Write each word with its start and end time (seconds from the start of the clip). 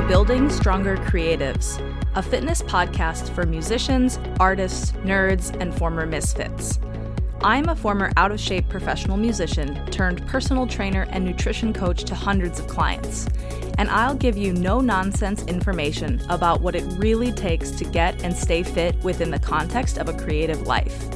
to 0.00 0.08
Building 0.08 0.48
Stronger 0.48 0.96
Creatives, 0.96 1.78
a 2.14 2.22
fitness 2.22 2.62
podcast 2.62 3.28
for 3.34 3.44
musicians, 3.44 4.18
artists, 4.38 4.92
nerds, 5.04 5.54
and 5.60 5.74
former 5.74 6.06
misfits. 6.06 6.80
I'm 7.42 7.68
a 7.68 7.76
former 7.76 8.10
out 8.16 8.32
of 8.32 8.40
shape 8.40 8.66
professional 8.70 9.18
musician 9.18 9.84
turned 9.90 10.26
personal 10.26 10.66
trainer 10.66 11.06
and 11.10 11.22
nutrition 11.22 11.74
coach 11.74 12.04
to 12.04 12.14
hundreds 12.14 12.58
of 12.58 12.66
clients, 12.66 13.26
and 13.76 13.90
I'll 13.90 14.14
give 14.14 14.38
you 14.38 14.54
no 14.54 14.80
nonsense 14.80 15.44
information 15.44 16.22
about 16.30 16.62
what 16.62 16.74
it 16.74 16.84
really 16.96 17.30
takes 17.32 17.70
to 17.72 17.84
get 17.84 18.24
and 18.24 18.34
stay 18.34 18.62
fit 18.62 18.96
within 19.02 19.30
the 19.30 19.38
context 19.38 19.98
of 19.98 20.08
a 20.08 20.14
creative 20.14 20.62
life. 20.62 21.10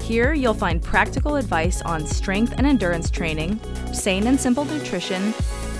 Here, 0.00 0.32
you'll 0.32 0.54
find 0.54 0.80
practical 0.80 1.34
advice 1.34 1.82
on 1.82 2.06
strength 2.06 2.54
and 2.56 2.68
endurance 2.68 3.10
training, 3.10 3.58
sane 3.92 4.28
and 4.28 4.38
simple 4.38 4.64
nutrition, 4.64 5.34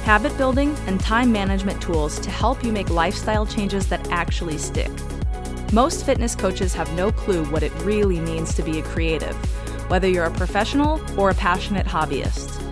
habit 0.07 0.39
building, 0.39 0.73
and 0.87 1.01
time 1.01 1.33
management 1.33 1.83
tools 1.83 2.21
to 2.21 2.31
help 2.31 2.63
you 2.63 2.71
make 2.71 2.89
lifestyle 2.91 3.45
changes 3.45 3.89
that 3.89 4.09
actually 4.13 4.57
stick. 4.57 4.93
Most 5.73 6.07
fitness 6.07 6.37
coaches 6.37 6.73
have 6.75 6.91
no 6.95 7.11
clue 7.11 7.45
what 7.47 7.65
it 7.65 7.73
really 7.83 8.21
means 8.21 8.55
to 8.55 8.63
be 8.63 8.79
a 8.79 8.83
creative, 8.85 9.35
whether 9.91 10.07
you're 10.07 10.27
a 10.27 10.31
professional 10.31 11.01
or 11.19 11.31
a 11.31 11.35
passionate 11.35 11.87
hobbyist. 11.89 12.63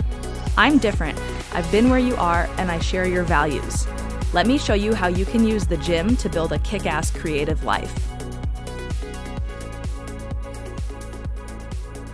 I'm 0.56 0.78
different. 0.78 1.18
I've 1.52 1.68
been 1.72 1.90
where 1.90 1.98
you 1.98 2.14
are, 2.14 2.48
and 2.56 2.70
I 2.70 2.78
share 2.78 3.08
your 3.08 3.24
values. 3.24 3.88
Let 4.32 4.46
me 4.46 4.56
show 4.56 4.74
you 4.74 4.94
how 4.94 5.08
you 5.08 5.24
can 5.24 5.44
use 5.44 5.66
the 5.66 5.76
gym 5.78 6.16
to 6.18 6.28
build 6.28 6.52
a 6.52 6.60
kick 6.60 6.86
ass 6.86 7.10
creative 7.10 7.64
life. 7.64 7.92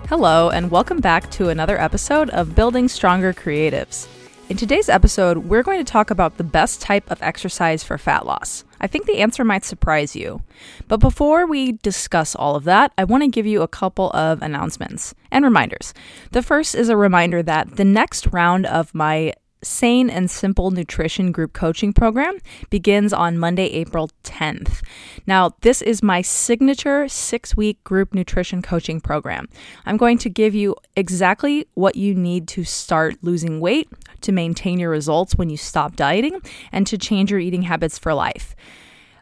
Hello, 0.09 0.48
and 0.48 0.70
welcome 0.70 1.00
back 1.00 1.30
to 1.33 1.50
another 1.50 1.78
episode 1.78 2.30
of 2.30 2.55
Building 2.55 2.89
Stronger 2.89 3.34
Creatives. 3.34 4.09
In 4.51 4.57
today's 4.57 4.89
episode, 4.89 5.39
we're 5.39 5.63
going 5.63 5.79
to 5.79 5.85
talk 5.85 6.11
about 6.11 6.37
the 6.37 6.43
best 6.43 6.81
type 6.81 7.09
of 7.09 7.23
exercise 7.23 7.84
for 7.84 7.97
fat 7.97 8.27
loss. 8.27 8.65
I 8.81 8.89
think 8.89 9.07
the 9.07 9.19
answer 9.19 9.45
might 9.45 9.65
surprise 9.65 10.17
you. 10.17 10.42
But 10.89 10.97
before 10.97 11.47
we 11.47 11.79
discuss 11.84 12.34
all 12.34 12.57
of 12.57 12.65
that, 12.65 12.92
I 12.98 13.05
want 13.05 13.23
to 13.23 13.29
give 13.29 13.47
you 13.47 13.62
a 13.62 13.69
couple 13.69 14.11
of 14.11 14.42
announcements 14.42 15.15
and 15.31 15.45
reminders. 15.45 15.95
The 16.33 16.42
first 16.42 16.75
is 16.75 16.89
a 16.89 16.97
reminder 16.97 17.45
that 17.45 17.77
the 17.77 17.84
next 17.84 18.27
round 18.33 18.67
of 18.67 18.92
my 18.92 19.34
Sane 19.62 20.08
and 20.08 20.30
Simple 20.30 20.70
Nutrition 20.70 21.33
Group 21.33 21.53
Coaching 21.53 21.92
Program 21.92 22.39
begins 22.70 23.12
on 23.12 23.39
Monday, 23.39 23.67
April 23.67 24.11
10th. 24.25 24.83
Now, 25.27 25.55
this 25.61 25.83
is 25.83 26.02
my 26.02 26.22
signature 26.22 27.08
six 27.08 27.56
week 27.56 27.83
group 27.84 28.14
nutrition 28.14 28.62
coaching 28.62 29.00
program. 29.00 29.48
I'm 29.86 29.97
going 29.97 30.19
to 30.19 30.30
give 30.30 30.55
you 30.55 30.77
exactly 30.97 31.67
what 31.75 31.97
you 31.97 32.14
need 32.14 32.48
to 32.48 32.64
start 32.64 33.17
losing 33.22 33.61
weight, 33.61 33.89
to 34.22 34.33
maintain 34.33 34.78
your 34.78 34.91
results 34.91 35.34
when 35.34 35.50
you 35.50 35.56
stop 35.56 35.97
dieting, 35.97 36.41
and 36.72 36.86
to 36.86 36.97
change 36.97 37.30
your 37.30 37.41
eating 37.41 37.62
habits 37.62 37.98
for 37.98 38.14
life. 38.14 38.55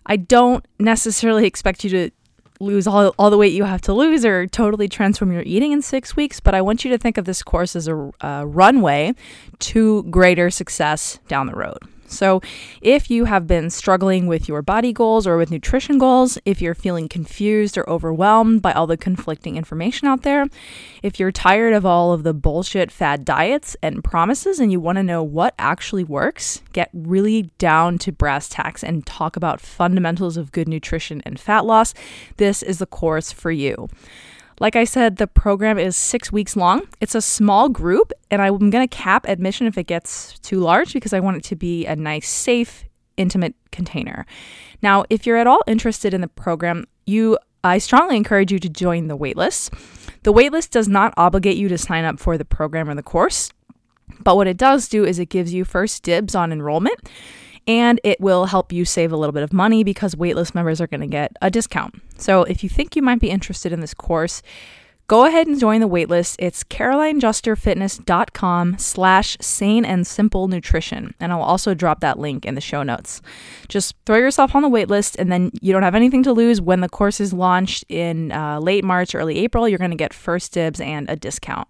I 0.06 0.16
don't 0.16 0.66
necessarily 0.78 1.46
expect 1.52 1.84
you 1.84 1.90
to 1.90 2.10
lose 2.60 2.86
all, 2.86 3.14
all 3.18 3.30
the 3.30 3.38
weight 3.38 3.52
you 3.52 3.64
have 3.64 3.80
to 3.82 3.92
lose 3.92 4.24
or 4.24 4.46
totally 4.46 4.88
transform 4.88 5.32
your 5.32 5.42
eating 5.42 5.72
in 5.72 5.82
six 5.82 6.16
weeks, 6.16 6.40
but 6.40 6.54
I 6.54 6.60
want 6.60 6.84
you 6.84 6.90
to 6.90 6.98
think 6.98 7.18
of 7.18 7.24
this 7.24 7.42
course 7.42 7.76
as 7.76 7.88
a, 7.88 8.10
a 8.20 8.46
runway 8.46 9.14
to 9.60 10.02
greater 10.04 10.50
success 10.50 11.18
down 11.28 11.46
the 11.46 11.54
road. 11.54 11.78
So, 12.08 12.40
if 12.80 13.10
you 13.10 13.26
have 13.26 13.46
been 13.46 13.70
struggling 13.70 14.26
with 14.26 14.48
your 14.48 14.62
body 14.62 14.92
goals 14.92 15.26
or 15.26 15.36
with 15.36 15.50
nutrition 15.50 15.98
goals, 15.98 16.38
if 16.44 16.60
you're 16.60 16.74
feeling 16.74 17.08
confused 17.08 17.76
or 17.76 17.88
overwhelmed 17.88 18.62
by 18.62 18.72
all 18.72 18.86
the 18.86 18.96
conflicting 18.96 19.56
information 19.56 20.08
out 20.08 20.22
there, 20.22 20.46
if 21.02 21.20
you're 21.20 21.32
tired 21.32 21.74
of 21.74 21.84
all 21.86 22.12
of 22.12 22.22
the 22.22 22.34
bullshit 22.34 22.90
fad 22.90 23.24
diets 23.24 23.76
and 23.82 24.02
promises 24.02 24.58
and 24.58 24.72
you 24.72 24.80
want 24.80 24.96
to 24.96 25.02
know 25.02 25.22
what 25.22 25.54
actually 25.58 26.04
works, 26.04 26.62
get 26.72 26.90
really 26.92 27.50
down 27.58 27.98
to 27.98 28.12
brass 28.12 28.48
tacks 28.48 28.82
and 28.82 29.06
talk 29.06 29.36
about 29.36 29.60
fundamentals 29.60 30.36
of 30.36 30.52
good 30.52 30.68
nutrition 30.68 31.22
and 31.24 31.38
fat 31.38 31.64
loss, 31.64 31.94
this 32.36 32.62
is 32.62 32.78
the 32.78 32.86
course 32.86 33.32
for 33.32 33.50
you. 33.50 33.88
Like 34.60 34.74
I 34.74 34.84
said, 34.84 35.16
the 35.16 35.26
program 35.26 35.78
is 35.78 35.96
six 35.96 36.32
weeks 36.32 36.56
long. 36.56 36.88
It's 37.00 37.14
a 37.14 37.22
small 37.22 37.68
group, 37.68 38.12
and 38.30 38.42
I'm 38.42 38.70
going 38.70 38.86
to 38.86 38.96
cap 38.96 39.26
admission 39.28 39.66
if 39.66 39.78
it 39.78 39.86
gets 39.86 40.38
too 40.40 40.58
large 40.58 40.92
because 40.92 41.12
I 41.12 41.20
want 41.20 41.36
it 41.36 41.44
to 41.44 41.56
be 41.56 41.86
a 41.86 41.94
nice, 41.94 42.28
safe, 42.28 42.84
intimate 43.16 43.54
container. 43.70 44.26
Now, 44.82 45.04
if 45.10 45.26
you're 45.26 45.36
at 45.36 45.46
all 45.46 45.62
interested 45.66 46.12
in 46.12 46.20
the 46.20 46.28
program, 46.28 46.86
you 47.06 47.38
I 47.64 47.78
strongly 47.78 48.16
encourage 48.16 48.52
you 48.52 48.58
to 48.60 48.68
join 48.68 49.08
the 49.08 49.16
waitlist. 49.16 49.70
The 50.22 50.32
waitlist 50.32 50.70
does 50.70 50.88
not 50.88 51.12
obligate 51.16 51.56
you 51.56 51.68
to 51.68 51.78
sign 51.78 52.04
up 52.04 52.20
for 52.20 52.38
the 52.38 52.44
program 52.44 52.88
or 52.88 52.94
the 52.94 53.02
course, 53.02 53.50
but 54.20 54.36
what 54.36 54.46
it 54.46 54.56
does 54.56 54.88
do 54.88 55.04
is 55.04 55.18
it 55.18 55.28
gives 55.28 55.52
you 55.52 55.64
first 55.64 56.02
dibs 56.02 56.34
on 56.34 56.52
enrollment 56.52 57.08
and 57.68 58.00
it 58.02 58.20
will 58.20 58.46
help 58.46 58.72
you 58.72 58.84
save 58.86 59.12
a 59.12 59.16
little 59.16 59.32
bit 59.32 59.44
of 59.44 59.52
money 59.52 59.84
because 59.84 60.14
waitlist 60.14 60.54
members 60.54 60.80
are 60.80 60.86
going 60.86 61.02
to 61.02 61.06
get 61.06 61.36
a 61.42 61.50
discount. 61.50 62.00
So 62.16 62.44
if 62.44 62.64
you 62.64 62.70
think 62.70 62.96
you 62.96 63.02
might 63.02 63.20
be 63.20 63.28
interested 63.28 63.72
in 63.72 63.80
this 63.80 63.92
course, 63.92 64.40
go 65.06 65.26
ahead 65.26 65.46
and 65.46 65.60
join 65.60 65.82
the 65.82 65.88
waitlist. 65.88 66.36
It's 66.38 66.64
carolinejusterfitness.com 66.64 68.78
slash 68.78 69.36
sane 69.42 69.84
and 69.84 70.06
simple 70.06 70.48
nutrition. 70.48 71.14
And 71.20 71.30
I'll 71.30 71.42
also 71.42 71.74
drop 71.74 72.00
that 72.00 72.18
link 72.18 72.46
in 72.46 72.54
the 72.54 72.62
show 72.62 72.82
notes. 72.82 73.20
Just 73.68 73.94
throw 74.06 74.16
yourself 74.16 74.54
on 74.54 74.62
the 74.62 74.70
waitlist 74.70 75.16
and 75.18 75.30
then 75.30 75.50
you 75.60 75.74
don't 75.74 75.82
have 75.82 75.94
anything 75.94 76.22
to 76.22 76.32
lose 76.32 76.62
when 76.62 76.80
the 76.80 76.88
course 76.88 77.20
is 77.20 77.34
launched 77.34 77.84
in 77.90 78.32
uh, 78.32 78.60
late 78.60 78.82
March, 78.82 79.14
early 79.14 79.36
April. 79.40 79.68
You're 79.68 79.78
going 79.78 79.90
to 79.90 79.96
get 79.96 80.14
first 80.14 80.52
dibs 80.52 80.80
and 80.80 81.06
a 81.10 81.16
discount. 81.16 81.68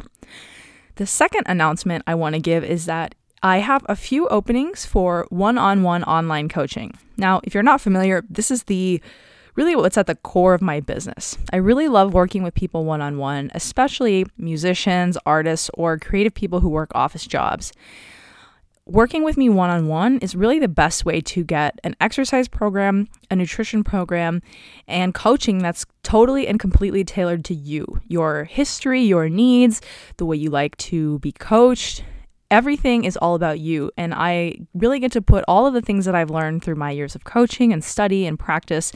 The 0.95 1.07
second 1.07 1.43
announcement 1.47 2.05
I 2.07 2.15
want 2.15 2.35
to 2.35 2.41
give 2.41 2.63
is 2.65 2.87
that 2.87 3.17
I 3.43 3.59
have 3.59 3.85
a 3.89 3.97
few 3.97 4.27
openings 4.29 4.85
for 4.85 5.27
one 5.31 5.59
on 5.59 5.83
one 5.83 6.03
online 6.05 6.49
coaching. 6.49 6.95
Now, 7.17 7.41
if 7.45 7.55
you're 7.55 7.63
not 7.63 7.81
familiar, 7.81 8.25
this 8.29 8.51
is 8.51 8.65
the 8.65 9.01
really 9.55 9.75
what's 9.75 9.99
at 9.99 10.07
the 10.07 10.15
core 10.15 10.55
of 10.55 10.63
my 10.63 10.81
business. 10.81 11.37
I 11.53 11.57
really 11.57 11.89
love 11.89 12.15
working 12.15 12.43
with 12.43 12.55
people 12.55 12.85
one 12.85 13.01
on 13.01 13.19
one, 13.19 13.51
especially 13.55 14.27
musicians, 14.37 15.19
artists, 15.27 15.71
or 15.75 15.99
creative 15.99 16.35
people 16.35 16.61
who 16.61 16.69
work 16.69 16.93
office 16.95 17.27
jobs. 17.27 17.73
Working 18.87 19.23
with 19.23 19.37
me 19.37 19.51
one 19.51 19.69
on 19.69 19.87
one 19.87 20.19
is 20.19 20.35
really 20.35 20.59
the 20.59 20.69
best 20.69 21.05
way 21.05 21.21
to 21.21 21.45
get 21.45 21.79
an 21.85 21.95
exercise 22.01 22.49
program, 22.49 23.09
a 23.31 23.37
nutrition 23.37 23.85
program, 23.85 24.41
and 24.87 25.13
coaching 25.13 25.59
that's 25.59 25.85
totally 26.03 26.47
and 26.47 26.59
completely 26.59 27.05
tailored 27.05 27.45
to 27.47 27.55
you, 27.55 28.01
your 28.07 28.45
history, 28.45 29.03
your 29.03 29.29
needs, 29.29 29.83
the 30.17 30.25
way 30.25 30.37
you 30.37 30.49
like 30.49 30.75
to 30.79 31.19
be 31.19 31.33
coached, 31.33 32.03
everything 32.51 33.05
is 33.05 33.17
all 33.17 33.35
about 33.35 33.61
you. 33.61 33.91
And 33.97 34.15
I 34.15 34.59
really 34.75 34.99
get 34.99 35.13
to 35.13 35.23
put 35.23 35.45
all 35.47 35.67
of 35.67 35.75
the 35.75 35.83
things 35.83 36.05
that 36.05 36.15
I've 36.15 36.31
learned 36.31 36.63
through 36.63 36.77
my 36.77 36.91
years 36.91 37.15
of 37.15 37.25
coaching 37.25 37.73
and 37.73 37.85
study 37.85 38.27
and 38.27 38.39
practice 38.39 38.93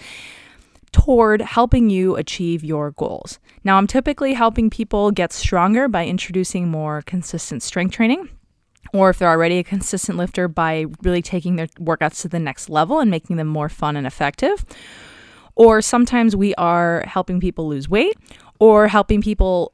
toward 0.93 1.41
helping 1.41 1.91
you 1.91 2.17
achieve 2.17 2.63
your 2.63 2.91
goals. 2.93 3.39
Now, 3.65 3.79
I'm 3.79 3.87
typically 3.87 4.35
helping 4.35 4.69
people 4.71 5.11
get 5.11 5.33
stronger 5.33 5.89
by 5.89 6.07
introducing 6.07 6.71
more 6.71 7.03
consistent 7.03 7.63
strength 7.63 7.95
training. 7.95 8.29
Or 8.93 9.09
if 9.09 9.19
they're 9.19 9.31
already 9.31 9.59
a 9.59 9.65
consistent 9.65 10.19
lifter, 10.19 10.49
by 10.49 10.85
really 11.03 11.23
taking 11.23 11.57
their 11.57 11.69
workouts 11.79 12.21
to 12.23 12.29
the 12.29 12.39
next 12.39 12.69
level 12.69 12.99
and 12.99 13.11
making 13.11 13.37
them 13.37 13.47
more 13.47 13.71
fun 13.71 13.97
and 13.97 14.07
effective. 14.07 14.67
Or 15.55 15.81
sometimes 15.81 16.37
we 16.37 16.55
are 16.57 17.05
helping 17.07 17.41
people 17.41 17.69
lose 17.69 17.89
weight 17.89 18.17
or 18.59 18.89
helping 18.89 19.23
people 19.23 19.73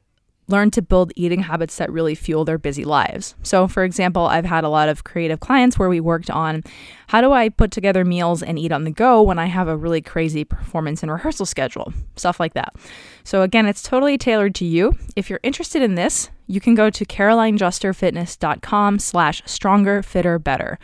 learn 0.49 0.71
to 0.71 0.81
build 0.81 1.13
eating 1.15 1.41
habits 1.41 1.77
that 1.77 1.91
really 1.91 2.15
fuel 2.15 2.43
their 2.43 2.57
busy 2.57 2.83
lives. 2.83 3.35
So, 3.43 3.67
for 3.67 3.83
example, 3.83 4.25
I've 4.25 4.45
had 4.45 4.63
a 4.63 4.69
lot 4.69 4.89
of 4.89 5.03
creative 5.03 5.39
clients 5.39 5.77
where 5.77 5.89
we 5.89 5.99
worked 5.99 6.29
on 6.29 6.63
how 7.07 7.21
do 7.21 7.31
I 7.31 7.49
put 7.49 7.71
together 7.71 8.03
meals 8.03 8.43
and 8.43 8.57
eat 8.59 8.71
on 8.71 8.83
the 8.83 8.91
go 8.91 9.21
when 9.21 9.39
I 9.39 9.45
have 9.45 9.67
a 9.67 9.77
really 9.77 10.01
crazy 10.01 10.43
performance 10.43 11.03
and 11.03 11.11
rehearsal 11.11 11.45
schedule, 11.45 11.93
stuff 12.15 12.39
like 12.39 12.53
that. 12.53 12.75
So, 13.23 13.43
again, 13.43 13.65
it's 13.67 13.83
totally 13.83 14.17
tailored 14.17 14.55
to 14.55 14.65
you. 14.65 14.95
If 15.15 15.29
you're 15.29 15.39
interested 15.43 15.81
in 15.81 15.95
this, 15.95 16.29
you 16.47 16.59
can 16.59 16.75
go 16.75 16.89
to 16.89 17.05
carolinejusterfitness.com 17.05 18.99
slash 18.99 19.43
stronger, 19.45 20.01
fitter, 20.01 20.39
better. 20.39 20.79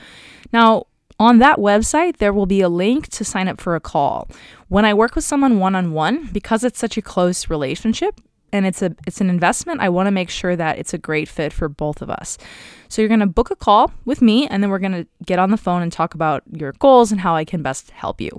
Now, 0.54 0.86
on 1.20 1.40
that 1.40 1.58
website, 1.60 2.18
there 2.18 2.34
will 2.34 2.46
be 2.46 2.62
a 2.62 2.70
link 2.70 3.08
to 3.10 3.24
sign 3.24 3.48
up 3.48 3.62
for 3.62 3.76
a 3.76 3.80
call. 3.80 4.30
When 4.68 4.86
I 4.86 4.94
work 4.94 5.16
with 5.16 5.24
someone 5.24 5.60
one 5.60 5.74
on 5.74 5.94
one, 5.94 6.28
because 6.28 6.64
it's 6.64 6.80
such 6.80 6.98
a 6.98 7.02
close 7.02 7.50
relationship, 7.50 8.20
and 8.56 8.66
it's 8.66 8.82
a 8.82 8.96
it's 9.06 9.20
an 9.20 9.30
investment 9.30 9.82
i 9.82 9.90
want 9.90 10.08
to 10.08 10.12
make 10.12 10.30
sure 10.30 10.56
that 10.56 10.78
it's 10.80 10.94
a 10.94 10.98
great 10.98 11.28
fit 11.28 11.54
for 11.54 11.70
both 11.70 12.02
of 12.02 12.10
us. 12.10 12.38
So 12.88 13.02
you're 13.02 13.10
going 13.10 13.20
to 13.20 13.26
book 13.26 13.52
a 13.52 13.56
call 13.56 13.92
with 14.06 14.22
me 14.22 14.48
and 14.48 14.62
then 14.62 14.70
we're 14.70 14.80
going 14.80 14.92
to 14.94 15.08
get 15.26 15.40
on 15.40 15.52
the 15.52 15.58
phone 15.58 15.82
and 15.82 15.92
talk 15.92 16.14
about 16.14 16.44
your 16.52 16.72
goals 16.74 17.12
and 17.12 17.20
how 17.20 17.36
i 17.36 17.44
can 17.44 17.62
best 17.62 17.92
help 17.92 18.22
you. 18.22 18.32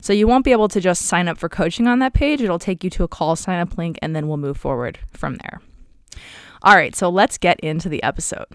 So 0.00 0.12
you 0.12 0.26
won't 0.26 0.44
be 0.44 0.52
able 0.52 0.68
to 0.68 0.80
just 0.80 1.02
sign 1.02 1.26
up 1.28 1.38
for 1.38 1.48
coaching 1.48 1.86
on 1.86 1.98
that 1.98 2.14
page 2.14 2.40
it'll 2.40 2.58
take 2.58 2.84
you 2.84 2.90
to 2.90 3.04
a 3.04 3.08
call 3.08 3.36
sign 3.36 3.60
up 3.60 3.76
link 3.76 3.98
and 4.02 4.14
then 4.14 4.28
we'll 4.28 4.36
move 4.36 4.56
forward 4.56 4.98
from 5.12 5.36
there. 5.36 5.60
All 6.62 6.76
right 6.76 6.94
so 6.94 7.08
let's 7.08 7.38
get 7.38 7.58
into 7.60 7.88
the 7.88 8.02
episode 8.02 8.46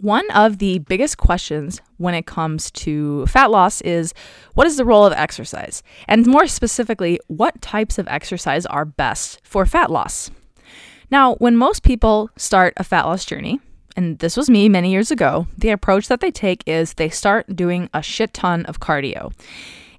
one 0.00 0.28
of 0.30 0.58
the 0.58 0.78
biggest 0.80 1.18
questions 1.18 1.80
when 1.98 2.14
it 2.14 2.26
comes 2.26 2.70
to 2.70 3.26
fat 3.26 3.50
loss 3.50 3.80
is 3.82 4.14
what 4.54 4.66
is 4.66 4.76
the 4.76 4.84
role 4.84 5.04
of 5.04 5.12
exercise? 5.12 5.82
And 6.08 6.26
more 6.26 6.46
specifically, 6.46 7.20
what 7.26 7.60
types 7.60 7.98
of 7.98 8.08
exercise 8.08 8.66
are 8.66 8.84
best 8.84 9.40
for 9.42 9.66
fat 9.66 9.90
loss? 9.90 10.30
Now, 11.10 11.34
when 11.36 11.56
most 11.56 11.82
people 11.82 12.30
start 12.36 12.72
a 12.76 12.84
fat 12.84 13.04
loss 13.04 13.24
journey, 13.24 13.60
and 13.96 14.18
this 14.20 14.36
was 14.36 14.48
me 14.48 14.68
many 14.68 14.90
years 14.90 15.10
ago, 15.10 15.46
the 15.58 15.70
approach 15.70 16.08
that 16.08 16.20
they 16.20 16.30
take 16.30 16.62
is 16.66 16.94
they 16.94 17.10
start 17.10 17.56
doing 17.56 17.90
a 17.92 18.02
shit 18.02 18.32
ton 18.32 18.64
of 18.66 18.80
cardio. 18.80 19.32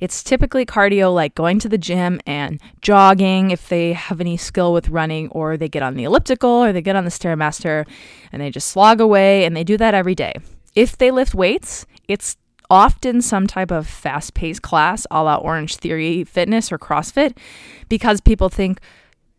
It's 0.01 0.23
typically 0.23 0.65
cardio 0.65 1.13
like 1.13 1.35
going 1.35 1.59
to 1.59 1.69
the 1.69 1.77
gym 1.77 2.19
and 2.25 2.59
jogging 2.81 3.51
if 3.51 3.69
they 3.69 3.93
have 3.93 4.19
any 4.19 4.35
skill 4.35 4.73
with 4.73 4.89
running, 4.89 5.29
or 5.29 5.55
they 5.55 5.69
get 5.69 5.83
on 5.83 5.93
the 5.93 6.03
elliptical 6.03 6.49
or 6.49 6.73
they 6.73 6.81
get 6.81 6.95
on 6.95 7.05
the 7.05 7.11
Stairmaster 7.11 7.87
and 8.31 8.41
they 8.41 8.49
just 8.49 8.69
slog 8.69 8.99
away 8.99 9.45
and 9.45 9.55
they 9.55 9.63
do 9.63 9.77
that 9.77 9.93
every 9.93 10.15
day. 10.15 10.33
If 10.75 10.97
they 10.97 11.11
lift 11.11 11.35
weights, 11.35 11.85
it's 12.07 12.35
often 12.69 13.21
some 13.21 13.45
type 13.45 13.69
of 13.69 13.85
fast 13.85 14.33
paced 14.33 14.63
class 14.63 15.05
a 15.11 15.23
la 15.23 15.39
Orangetheory 15.39 16.27
Fitness 16.27 16.71
or 16.71 16.79
CrossFit 16.79 17.37
because 17.87 18.21
people 18.21 18.49
think 18.49 18.79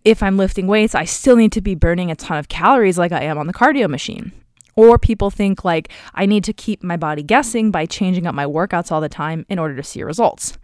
if 0.04 0.22
I'm 0.22 0.36
lifting 0.36 0.66
weights, 0.66 0.94
I 0.94 1.04
still 1.04 1.36
need 1.36 1.52
to 1.52 1.60
be 1.60 1.74
burning 1.74 2.10
a 2.10 2.16
ton 2.16 2.38
of 2.38 2.48
calories 2.48 2.98
like 2.98 3.12
I 3.12 3.22
am 3.22 3.38
on 3.38 3.46
the 3.46 3.52
cardio 3.52 3.88
machine. 3.88 4.32
Or 4.76 4.98
people 4.98 5.30
think 5.30 5.64
like 5.64 5.90
I 6.14 6.26
need 6.26 6.44
to 6.44 6.52
keep 6.52 6.82
my 6.82 6.96
body 6.96 7.22
guessing 7.22 7.70
by 7.70 7.86
changing 7.86 8.26
up 8.26 8.34
my 8.34 8.46
workouts 8.46 8.90
all 8.90 9.00
the 9.00 9.08
time 9.08 9.44
in 9.48 9.58
order 9.58 9.76
to 9.76 9.82
see 9.82 10.02
results. 10.02 10.58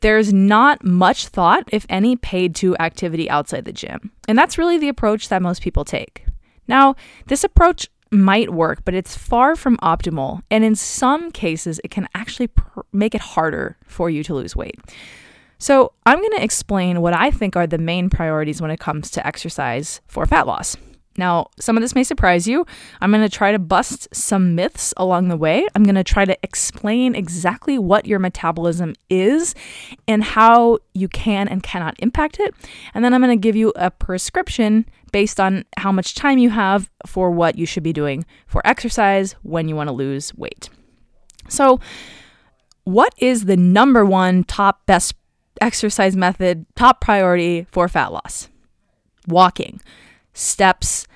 There's 0.00 0.32
not 0.32 0.84
much 0.84 1.26
thought, 1.28 1.64
if 1.72 1.84
any, 1.88 2.16
paid 2.16 2.54
to 2.56 2.76
activity 2.78 3.28
outside 3.28 3.64
the 3.64 3.72
gym. 3.72 4.12
And 4.28 4.38
that's 4.38 4.58
really 4.58 4.78
the 4.78 4.88
approach 4.88 5.28
that 5.28 5.42
most 5.42 5.62
people 5.62 5.84
take. 5.84 6.24
Now, 6.68 6.94
this 7.26 7.42
approach 7.42 7.88
might 8.10 8.50
work, 8.50 8.84
but 8.84 8.94
it's 8.94 9.16
far 9.16 9.56
from 9.56 9.76
optimal. 9.78 10.42
And 10.50 10.64
in 10.64 10.74
some 10.74 11.30
cases, 11.30 11.80
it 11.82 11.90
can 11.90 12.08
actually 12.14 12.48
pr- 12.48 12.80
make 12.92 13.14
it 13.14 13.20
harder 13.20 13.76
for 13.86 14.08
you 14.08 14.22
to 14.24 14.34
lose 14.34 14.54
weight. 14.54 14.78
So, 15.58 15.92
I'm 16.06 16.18
going 16.18 16.36
to 16.36 16.44
explain 16.44 17.00
what 17.00 17.14
I 17.14 17.32
think 17.32 17.56
are 17.56 17.66
the 17.66 17.78
main 17.78 18.08
priorities 18.08 18.62
when 18.62 18.70
it 18.70 18.78
comes 18.78 19.10
to 19.12 19.26
exercise 19.26 20.00
for 20.06 20.24
fat 20.24 20.46
loss. 20.46 20.76
Now, 21.18 21.50
some 21.58 21.76
of 21.76 21.82
this 21.82 21.96
may 21.96 22.04
surprise 22.04 22.46
you. 22.46 22.64
I'm 23.00 23.10
going 23.10 23.28
to 23.28 23.28
try 23.28 23.50
to 23.50 23.58
bust 23.58 24.06
some 24.14 24.54
myths 24.54 24.94
along 24.96 25.28
the 25.28 25.36
way. 25.36 25.66
I'm 25.74 25.82
going 25.82 25.96
to 25.96 26.04
try 26.04 26.24
to 26.24 26.38
explain 26.44 27.16
exactly 27.16 27.76
what 27.76 28.06
your 28.06 28.20
metabolism 28.20 28.94
is 29.10 29.56
and 30.06 30.22
how 30.22 30.78
you 30.94 31.08
can 31.08 31.48
and 31.48 31.60
cannot 31.60 31.96
impact 31.98 32.38
it. 32.38 32.54
And 32.94 33.04
then 33.04 33.12
I'm 33.12 33.20
going 33.20 33.36
to 33.36 33.40
give 33.40 33.56
you 33.56 33.72
a 33.74 33.90
prescription 33.90 34.86
based 35.10 35.40
on 35.40 35.64
how 35.76 35.90
much 35.90 36.14
time 36.14 36.38
you 36.38 36.50
have 36.50 36.88
for 37.04 37.32
what 37.32 37.58
you 37.58 37.66
should 37.66 37.82
be 37.82 37.92
doing 37.92 38.24
for 38.46 38.64
exercise 38.64 39.32
when 39.42 39.68
you 39.68 39.74
want 39.74 39.88
to 39.88 39.92
lose 39.92 40.32
weight. 40.36 40.70
So, 41.48 41.80
what 42.84 43.12
is 43.18 43.46
the 43.46 43.56
number 43.56 44.04
one 44.04 44.44
top 44.44 44.86
best 44.86 45.14
exercise 45.60 46.16
method, 46.16 46.64
top 46.76 47.00
priority 47.00 47.66
for 47.72 47.88
fat 47.88 48.12
loss? 48.12 48.48
Walking 49.26 49.80
steps, 50.38 51.06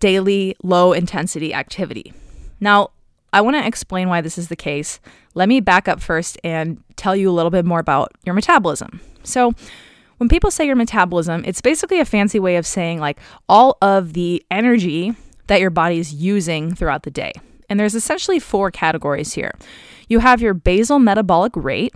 daily 0.00 0.56
low 0.62 0.92
intensity 0.92 1.54
activity. 1.54 2.12
Now, 2.60 2.90
I 3.32 3.40
want 3.40 3.56
to 3.56 3.66
explain 3.66 4.08
why 4.08 4.20
this 4.20 4.38
is 4.38 4.48
the 4.48 4.56
case. 4.56 5.00
Let 5.34 5.48
me 5.48 5.60
back 5.60 5.86
up 5.86 6.00
first 6.00 6.38
and 6.42 6.82
tell 6.96 7.14
you 7.14 7.30
a 7.30 7.32
little 7.32 7.50
bit 7.50 7.64
more 7.64 7.78
about 7.78 8.12
your 8.24 8.34
metabolism. 8.34 9.00
So, 9.22 9.52
when 10.16 10.28
people 10.28 10.50
say 10.50 10.66
your 10.66 10.76
metabolism, 10.76 11.44
it's 11.46 11.60
basically 11.60 12.00
a 12.00 12.04
fancy 12.04 12.40
way 12.40 12.56
of 12.56 12.66
saying 12.66 12.98
like 12.98 13.20
all 13.48 13.78
of 13.80 14.14
the 14.14 14.44
energy 14.50 15.14
that 15.46 15.60
your 15.60 15.70
body 15.70 15.98
is 15.98 16.12
using 16.12 16.74
throughout 16.74 17.04
the 17.04 17.10
day. 17.10 17.32
And 17.68 17.78
there's 17.78 17.94
essentially 17.94 18.40
four 18.40 18.70
categories 18.72 19.34
here. 19.34 19.54
You 20.08 20.18
have 20.18 20.40
your 20.40 20.54
basal 20.54 20.98
metabolic 20.98 21.52
rate. 21.54 21.94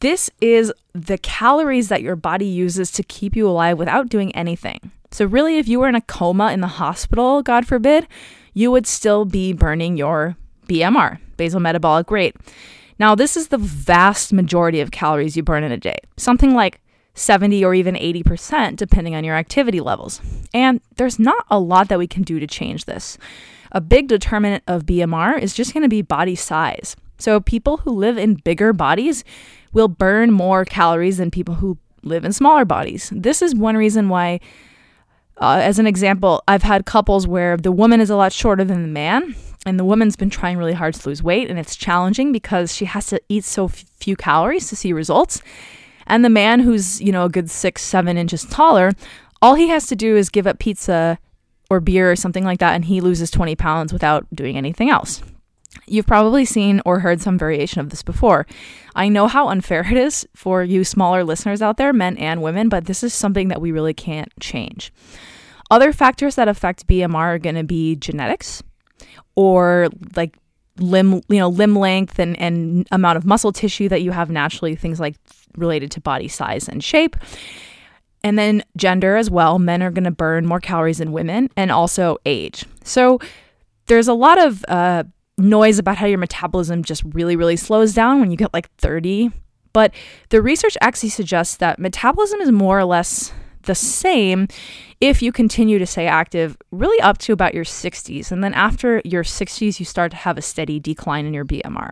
This 0.00 0.28
is 0.42 0.72
the 0.92 1.16
calories 1.18 1.88
that 1.88 2.02
your 2.02 2.16
body 2.16 2.46
uses 2.46 2.90
to 2.92 3.02
keep 3.02 3.34
you 3.34 3.48
alive 3.48 3.78
without 3.78 4.10
doing 4.10 4.34
anything. 4.36 4.90
So, 5.14 5.26
really, 5.26 5.58
if 5.58 5.68
you 5.68 5.78
were 5.78 5.86
in 5.86 5.94
a 5.94 6.00
coma 6.00 6.50
in 6.50 6.60
the 6.60 6.66
hospital, 6.66 7.40
God 7.40 7.68
forbid, 7.68 8.08
you 8.52 8.72
would 8.72 8.84
still 8.84 9.24
be 9.24 9.52
burning 9.52 9.96
your 9.96 10.36
BMR, 10.66 11.20
basal 11.36 11.60
metabolic 11.60 12.10
rate. 12.10 12.34
Now, 12.98 13.14
this 13.14 13.36
is 13.36 13.46
the 13.46 13.56
vast 13.56 14.32
majority 14.32 14.80
of 14.80 14.90
calories 14.90 15.36
you 15.36 15.44
burn 15.44 15.62
in 15.62 15.70
a 15.70 15.76
day, 15.76 15.98
something 16.16 16.52
like 16.52 16.80
70 17.14 17.64
or 17.64 17.76
even 17.76 17.94
80%, 17.94 18.74
depending 18.74 19.14
on 19.14 19.22
your 19.22 19.36
activity 19.36 19.80
levels. 19.80 20.20
And 20.52 20.80
there's 20.96 21.20
not 21.20 21.46
a 21.48 21.60
lot 21.60 21.90
that 21.90 21.98
we 22.00 22.08
can 22.08 22.24
do 22.24 22.40
to 22.40 22.46
change 22.48 22.86
this. 22.86 23.16
A 23.70 23.80
big 23.80 24.08
determinant 24.08 24.64
of 24.66 24.82
BMR 24.82 25.40
is 25.40 25.54
just 25.54 25.74
going 25.74 25.84
to 25.84 25.88
be 25.88 26.02
body 26.02 26.34
size. 26.34 26.96
So, 27.18 27.38
people 27.38 27.76
who 27.76 27.92
live 27.92 28.18
in 28.18 28.34
bigger 28.34 28.72
bodies 28.72 29.22
will 29.72 29.86
burn 29.86 30.32
more 30.32 30.64
calories 30.64 31.18
than 31.18 31.30
people 31.30 31.54
who 31.54 31.78
live 32.02 32.24
in 32.24 32.32
smaller 32.32 32.64
bodies. 32.64 33.12
This 33.14 33.42
is 33.42 33.54
one 33.54 33.76
reason 33.76 34.08
why 34.08 34.40
uh, 35.38 35.60
as 35.62 35.78
an 35.78 35.86
example, 35.86 36.42
I've 36.46 36.62
had 36.62 36.86
couples 36.86 37.26
where 37.26 37.56
the 37.56 37.72
woman 37.72 38.00
is 38.00 38.10
a 38.10 38.16
lot 38.16 38.32
shorter 38.32 38.64
than 38.64 38.82
the 38.82 38.88
man, 38.88 39.34
and 39.66 39.78
the 39.78 39.84
woman's 39.84 40.16
been 40.16 40.30
trying 40.30 40.58
really 40.58 40.72
hard 40.72 40.94
to 40.94 41.08
lose 41.08 41.22
weight, 41.22 41.50
and 41.50 41.58
it's 41.58 41.76
challenging 41.76 42.32
because 42.32 42.74
she 42.74 42.84
has 42.84 43.06
to 43.08 43.20
eat 43.28 43.44
so 43.44 43.64
f- 43.66 43.84
few 43.98 44.16
calories 44.16 44.68
to 44.68 44.76
see 44.76 44.92
results. 44.92 45.42
And 46.06 46.24
the 46.24 46.30
man, 46.30 46.60
who's 46.60 47.00
you 47.00 47.12
know 47.12 47.24
a 47.24 47.28
good 47.28 47.50
six, 47.50 47.82
seven 47.82 48.16
inches 48.16 48.44
taller, 48.44 48.92
all 49.42 49.54
he 49.54 49.68
has 49.68 49.86
to 49.88 49.96
do 49.96 50.16
is 50.16 50.28
give 50.30 50.46
up 50.46 50.58
pizza 50.58 51.18
or 51.70 51.80
beer 51.80 52.10
or 52.10 52.16
something 52.16 52.44
like 52.44 52.60
that, 52.60 52.74
and 52.74 52.84
he 52.84 53.00
loses 53.00 53.30
20 53.30 53.56
pounds 53.56 53.92
without 53.92 54.26
doing 54.34 54.56
anything 54.56 54.90
else. 54.90 55.22
You've 55.86 56.06
probably 56.06 56.44
seen 56.44 56.80
or 56.84 57.00
heard 57.00 57.20
some 57.20 57.38
variation 57.38 57.80
of 57.80 57.90
this 57.90 58.02
before. 58.02 58.46
I 58.94 59.08
know 59.08 59.26
how 59.26 59.48
unfair 59.48 59.86
it 59.90 59.96
is 59.96 60.26
for 60.34 60.62
you 60.62 60.84
smaller 60.84 61.24
listeners 61.24 61.62
out 61.62 61.76
there, 61.76 61.92
men 61.92 62.16
and 62.16 62.42
women, 62.42 62.68
but 62.68 62.86
this 62.86 63.02
is 63.02 63.12
something 63.12 63.48
that 63.48 63.60
we 63.60 63.72
really 63.72 63.94
can't 63.94 64.32
change. 64.40 64.92
Other 65.70 65.92
factors 65.92 66.36
that 66.36 66.48
affect 66.48 66.86
BMR 66.86 67.14
are 67.14 67.38
going 67.38 67.56
to 67.56 67.64
be 67.64 67.96
genetics 67.96 68.62
or 69.34 69.88
like 70.16 70.36
limb, 70.78 71.22
you 71.28 71.38
know, 71.38 71.48
limb 71.48 71.76
length 71.76 72.18
and, 72.18 72.38
and 72.38 72.86
amount 72.90 73.16
of 73.16 73.24
muscle 73.24 73.52
tissue 73.52 73.88
that 73.88 74.02
you 74.02 74.12
have 74.12 74.30
naturally, 74.30 74.74
things 74.74 75.00
like 75.00 75.16
related 75.56 75.90
to 75.92 76.00
body 76.00 76.28
size 76.28 76.68
and 76.68 76.82
shape. 76.82 77.16
And 78.22 78.38
then 78.38 78.64
gender 78.76 79.16
as 79.16 79.30
well. 79.30 79.58
Men 79.58 79.82
are 79.82 79.90
going 79.90 80.04
to 80.04 80.10
burn 80.10 80.46
more 80.46 80.60
calories 80.60 80.98
than 80.98 81.12
women 81.12 81.50
and 81.56 81.70
also 81.70 82.16
age. 82.24 82.64
So 82.82 83.18
there's 83.86 84.08
a 84.08 84.14
lot 84.14 84.42
of 84.42 84.64
uh, 84.66 85.04
noise 85.38 85.78
about 85.78 85.96
how 85.96 86.06
your 86.06 86.18
metabolism 86.18 86.82
just 86.82 87.02
really, 87.12 87.36
really 87.36 87.56
slows 87.56 87.92
down 87.94 88.20
when 88.20 88.30
you 88.30 88.36
get 88.36 88.52
like 88.54 88.72
30. 88.76 89.30
But 89.72 89.92
the 90.28 90.40
research 90.40 90.76
actually 90.80 91.08
suggests 91.08 91.56
that 91.56 91.78
metabolism 91.78 92.40
is 92.40 92.52
more 92.52 92.78
or 92.78 92.84
less 92.84 93.32
the 93.62 93.74
same 93.74 94.46
if 95.00 95.22
you 95.22 95.32
continue 95.32 95.78
to 95.78 95.86
stay 95.86 96.06
active 96.06 96.56
really 96.70 97.00
up 97.00 97.18
to 97.18 97.32
about 97.32 97.54
your 97.54 97.64
60s. 97.64 98.30
And 98.30 98.44
then 98.44 98.54
after 98.54 99.02
your 99.04 99.24
60s, 99.24 99.78
you 99.78 99.84
start 99.84 100.10
to 100.12 100.16
have 100.18 100.38
a 100.38 100.42
steady 100.42 100.78
decline 100.78 101.26
in 101.26 101.34
your 101.34 101.44
BMR. 101.44 101.90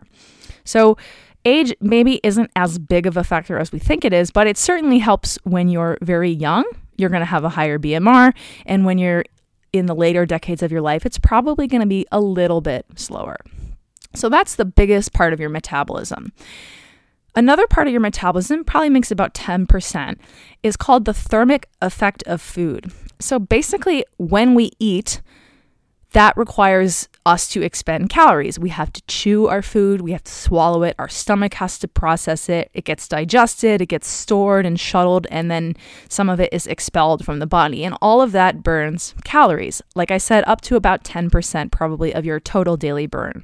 So, 0.63 0.97
age 1.45 1.75
maybe 1.81 2.21
isn't 2.23 2.49
as 2.55 2.79
big 2.79 3.05
of 3.05 3.17
a 3.17 3.23
factor 3.23 3.57
as 3.57 3.73
we 3.73 3.79
think 3.79 4.05
it 4.05 4.13
is, 4.13 4.31
but 4.31 4.47
it 4.47 4.57
certainly 4.57 4.99
helps 4.99 5.37
when 5.43 5.67
you're 5.67 5.97
very 6.01 6.31
young. 6.31 6.63
You're 6.95 7.09
going 7.09 7.21
to 7.21 7.25
have 7.25 7.43
a 7.43 7.49
higher 7.49 7.77
BMR. 7.77 8.33
And 8.65 8.85
when 8.85 8.97
you're 8.97 9.25
in 9.73 9.87
the 9.87 9.95
later 9.95 10.25
decades 10.25 10.63
of 10.63 10.71
your 10.71 10.81
life, 10.81 11.05
it's 11.05 11.17
probably 11.17 11.67
going 11.67 11.81
to 11.81 11.87
be 11.87 12.05
a 12.11 12.21
little 12.21 12.61
bit 12.61 12.85
slower. 12.95 13.37
So 14.13 14.29
that's 14.29 14.55
the 14.55 14.65
biggest 14.65 15.11
part 15.11 15.33
of 15.33 15.39
your 15.39 15.49
metabolism. 15.49 16.31
Another 17.35 17.65
part 17.65 17.87
of 17.87 17.91
your 17.91 17.99
metabolism, 17.99 18.63
probably 18.63 18.91
makes 18.91 19.09
about 19.09 19.33
10%, 19.33 20.17
is 20.61 20.77
called 20.77 21.05
the 21.05 21.13
thermic 21.15 21.67
effect 21.81 22.21
of 22.27 22.39
food. 22.39 22.91
So 23.19 23.39
basically, 23.39 24.05
when 24.17 24.53
we 24.53 24.71
eat, 24.77 25.21
that 26.13 26.37
requires 26.37 27.09
us 27.25 27.47
to 27.49 27.61
expend 27.61 28.09
calories. 28.09 28.59
We 28.59 28.69
have 28.69 28.93
to 28.93 29.01
chew 29.07 29.47
our 29.47 29.61
food, 29.61 30.01
we 30.01 30.11
have 30.11 30.23
to 30.23 30.31
swallow 30.31 30.83
it, 30.83 30.95
our 30.97 31.09
stomach 31.09 31.55
has 31.55 31.77
to 31.79 31.87
process 31.87 32.49
it, 32.49 32.69
it 32.73 32.85
gets 32.85 33.07
digested, 33.07 33.81
it 33.81 33.87
gets 33.87 34.07
stored 34.07 34.65
and 34.65 34.79
shuttled, 34.79 35.27
and 35.31 35.49
then 35.49 35.75
some 36.09 36.29
of 36.29 36.39
it 36.39 36.53
is 36.53 36.67
expelled 36.67 37.25
from 37.25 37.39
the 37.39 37.47
body. 37.47 37.83
And 37.83 37.97
all 38.01 38.21
of 38.21 38.31
that 38.31 38.63
burns 38.63 39.15
calories. 39.23 39.81
Like 39.95 40.11
I 40.11 40.17
said, 40.17 40.43
up 40.47 40.61
to 40.61 40.75
about 40.75 41.03
10% 41.03 41.71
probably 41.71 42.13
of 42.13 42.25
your 42.25 42.39
total 42.39 42.77
daily 42.77 43.07
burn. 43.07 43.43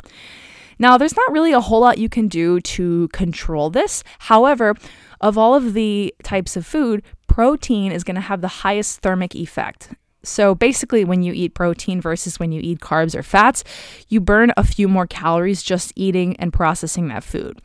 Now, 0.78 0.98
there's 0.98 1.16
not 1.16 1.32
really 1.32 1.52
a 1.52 1.60
whole 1.60 1.82
lot 1.82 1.98
you 1.98 2.08
can 2.08 2.30
do 2.30 2.62
to 2.62 3.10
control 3.10 3.70
this. 3.70 4.04
However, 4.20 4.76
of 5.20 5.38
all 5.38 5.54
of 5.54 5.74
the 5.74 6.16
types 6.24 6.56
of 6.56 6.66
food, 6.66 7.04
protein 7.28 7.92
is 7.92 8.06
going 8.06 8.16
to 8.16 8.22
have 8.22 8.42
the 8.42 8.48
highest 8.48 9.02
thermic 9.02 9.36
effect. 9.36 9.90
So 10.24 10.54
basically, 10.54 11.06
when 11.06 11.24
you 11.24 11.34
eat 11.34 11.54
protein 11.54 12.02
versus 12.02 12.40
when 12.40 12.52
you 12.52 12.62
eat 12.62 12.80
carbs 12.80 13.16
or 13.16 13.24
fats, 13.24 13.64
you 14.10 14.20
burn 14.20 14.52
a 14.58 14.64
few 14.64 14.88
more 14.88 15.08
calories 15.08 15.64
just 15.64 15.94
eating 15.96 16.36
and 16.38 16.52
processing 16.52 17.08
that 17.08 17.24
food. 17.24 17.62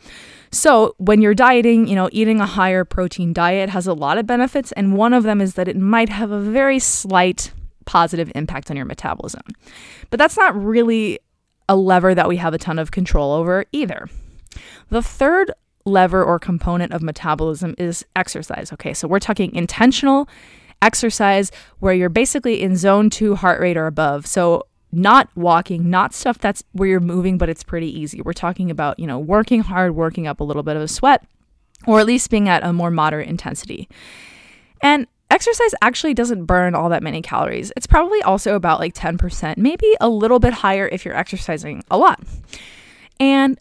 So, 0.52 0.94
when 0.98 1.20
you're 1.20 1.34
dieting, 1.34 1.88
you 1.88 1.96
know, 1.96 2.08
eating 2.12 2.40
a 2.40 2.46
higher 2.46 2.84
protein 2.84 3.32
diet 3.32 3.70
has 3.70 3.88
a 3.88 3.92
lot 3.92 4.18
of 4.18 4.26
benefits, 4.26 4.70
and 4.72 4.96
one 4.96 5.12
of 5.12 5.24
them 5.24 5.40
is 5.40 5.54
that 5.54 5.66
it 5.66 5.76
might 5.76 6.08
have 6.10 6.30
a 6.30 6.38
very 6.38 6.78
slight 6.78 7.50
positive 7.86 8.30
impact 8.36 8.70
on 8.70 8.76
your 8.76 8.86
metabolism. 8.86 9.42
But 10.10 10.18
that's 10.18 10.36
not 10.36 10.54
really 10.54 11.18
a 11.68 11.74
lever 11.74 12.14
that 12.14 12.28
we 12.28 12.36
have 12.36 12.54
a 12.54 12.58
ton 12.58 12.78
of 12.78 12.92
control 12.92 13.32
over 13.32 13.64
either. 13.72 14.08
The 14.90 15.02
third 15.02 15.50
lever 15.84 16.22
or 16.22 16.38
component 16.38 16.92
of 16.92 17.02
metabolism 17.02 17.74
is 17.76 18.04
exercise. 18.14 18.72
Okay, 18.72 18.94
so 18.94 19.08
we're 19.08 19.18
talking 19.18 19.54
intentional 19.54 20.28
exercise 20.84 21.50
where 21.80 21.94
you're 21.94 22.08
basically 22.08 22.62
in 22.62 22.76
zone 22.76 23.10
two 23.10 23.34
heart 23.34 23.60
rate 23.60 23.76
or 23.76 23.86
above. 23.86 24.26
So 24.26 24.66
not 24.92 25.28
walking, 25.34 25.90
not 25.90 26.14
stuff 26.14 26.38
that's 26.38 26.62
where 26.72 26.88
you're 26.88 27.00
moving, 27.00 27.38
but 27.38 27.48
it's 27.48 27.64
pretty 27.64 27.88
easy. 27.88 28.20
We're 28.20 28.32
talking 28.32 28.70
about, 28.70 28.98
you 28.98 29.06
know, 29.06 29.18
working 29.18 29.60
hard, 29.60 29.96
working 29.96 30.26
up 30.26 30.40
a 30.40 30.44
little 30.44 30.62
bit 30.62 30.76
of 30.76 30.82
a 30.82 30.88
sweat, 30.88 31.24
or 31.86 32.00
at 32.00 32.06
least 32.06 32.30
being 32.30 32.48
at 32.48 32.62
a 32.62 32.72
more 32.72 32.90
moderate 32.90 33.28
intensity. 33.28 33.88
And 34.80 35.06
exercise 35.30 35.74
actually 35.82 36.14
doesn't 36.14 36.44
burn 36.44 36.74
all 36.74 36.88
that 36.90 37.02
many 37.02 37.22
calories. 37.22 37.72
It's 37.76 37.86
probably 37.86 38.22
also 38.22 38.54
about 38.54 38.78
like 38.78 38.94
10%, 38.94 39.56
maybe 39.56 39.94
a 40.00 40.08
little 40.08 40.38
bit 40.38 40.52
higher 40.52 40.86
if 40.86 41.04
you're 41.04 41.16
exercising 41.16 41.82
a 41.90 41.98
lot. 41.98 42.22
And 43.18 43.58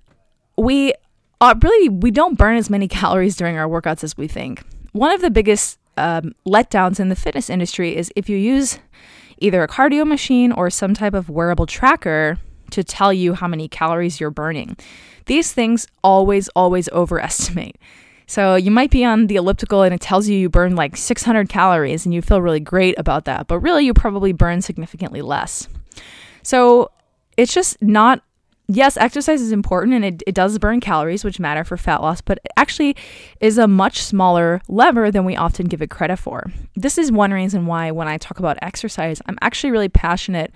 we 0.57 0.93
uh, 1.41 1.55
really 1.61 1.89
we 1.89 2.11
don't 2.11 2.37
burn 2.37 2.57
as 2.57 2.69
many 2.69 2.87
calories 2.99 3.35
during 3.35 3.57
our 3.57 3.67
workouts 3.67 4.03
as 4.03 4.15
we 4.17 4.27
think. 4.27 4.63
One 4.91 5.11
of 5.11 5.21
the 5.21 5.31
biggest 5.31 5.79
um, 5.97 6.33
letdowns 6.47 6.99
in 6.99 7.09
the 7.09 7.15
fitness 7.15 7.49
industry 7.49 7.95
is 7.95 8.11
if 8.15 8.29
you 8.29 8.37
use 8.37 8.79
either 9.37 9.63
a 9.63 9.67
cardio 9.67 10.05
machine 10.05 10.51
or 10.51 10.69
some 10.69 10.93
type 10.93 11.13
of 11.13 11.29
wearable 11.29 11.65
tracker 11.65 12.39
to 12.71 12.83
tell 12.83 13.13
you 13.13 13.33
how 13.33 13.47
many 13.47 13.67
calories 13.67 14.19
you're 14.19 14.31
burning. 14.31 14.75
These 15.25 15.53
things 15.53 15.87
always, 16.03 16.49
always 16.49 16.89
overestimate. 16.89 17.77
So 18.25 18.55
you 18.55 18.71
might 18.71 18.89
be 18.89 19.03
on 19.03 19.27
the 19.27 19.35
elliptical 19.35 19.83
and 19.83 19.93
it 19.93 20.01
tells 20.01 20.27
you 20.27 20.37
you 20.37 20.49
burn 20.49 20.75
like 20.75 20.97
600 20.97 21.49
calories 21.49 22.05
and 22.05 22.13
you 22.13 22.21
feel 22.21 22.41
really 22.41 22.59
great 22.59 22.97
about 22.97 23.25
that, 23.25 23.47
but 23.47 23.59
really 23.59 23.85
you 23.85 23.93
probably 23.93 24.31
burn 24.33 24.61
significantly 24.61 25.21
less. 25.21 25.67
So 26.41 26.89
it's 27.37 27.53
just 27.53 27.81
not 27.81 28.23
yes, 28.67 28.97
exercise 28.97 29.41
is 29.41 29.51
important 29.51 29.93
and 29.93 30.05
it, 30.05 30.23
it 30.27 30.35
does 30.35 30.57
burn 30.57 30.79
calories, 30.79 31.23
which 31.23 31.39
matter 31.39 31.63
for 31.63 31.77
fat 31.77 32.01
loss, 32.01 32.21
but 32.21 32.39
it 32.43 32.51
actually 32.57 32.95
is 33.39 33.57
a 33.57 33.67
much 33.67 34.01
smaller 34.01 34.61
lever 34.67 35.11
than 35.11 35.25
we 35.25 35.35
often 35.35 35.67
give 35.67 35.81
it 35.81 35.89
credit 35.89 36.17
for. 36.17 36.51
This 36.75 36.97
is 36.97 37.11
one 37.11 37.31
reason 37.31 37.65
why, 37.65 37.91
when 37.91 38.07
I 38.07 38.17
talk 38.17 38.39
about 38.39 38.57
exercise, 38.61 39.21
I'm 39.25 39.37
actually 39.41 39.71
really 39.71 39.89
passionate 39.89 40.51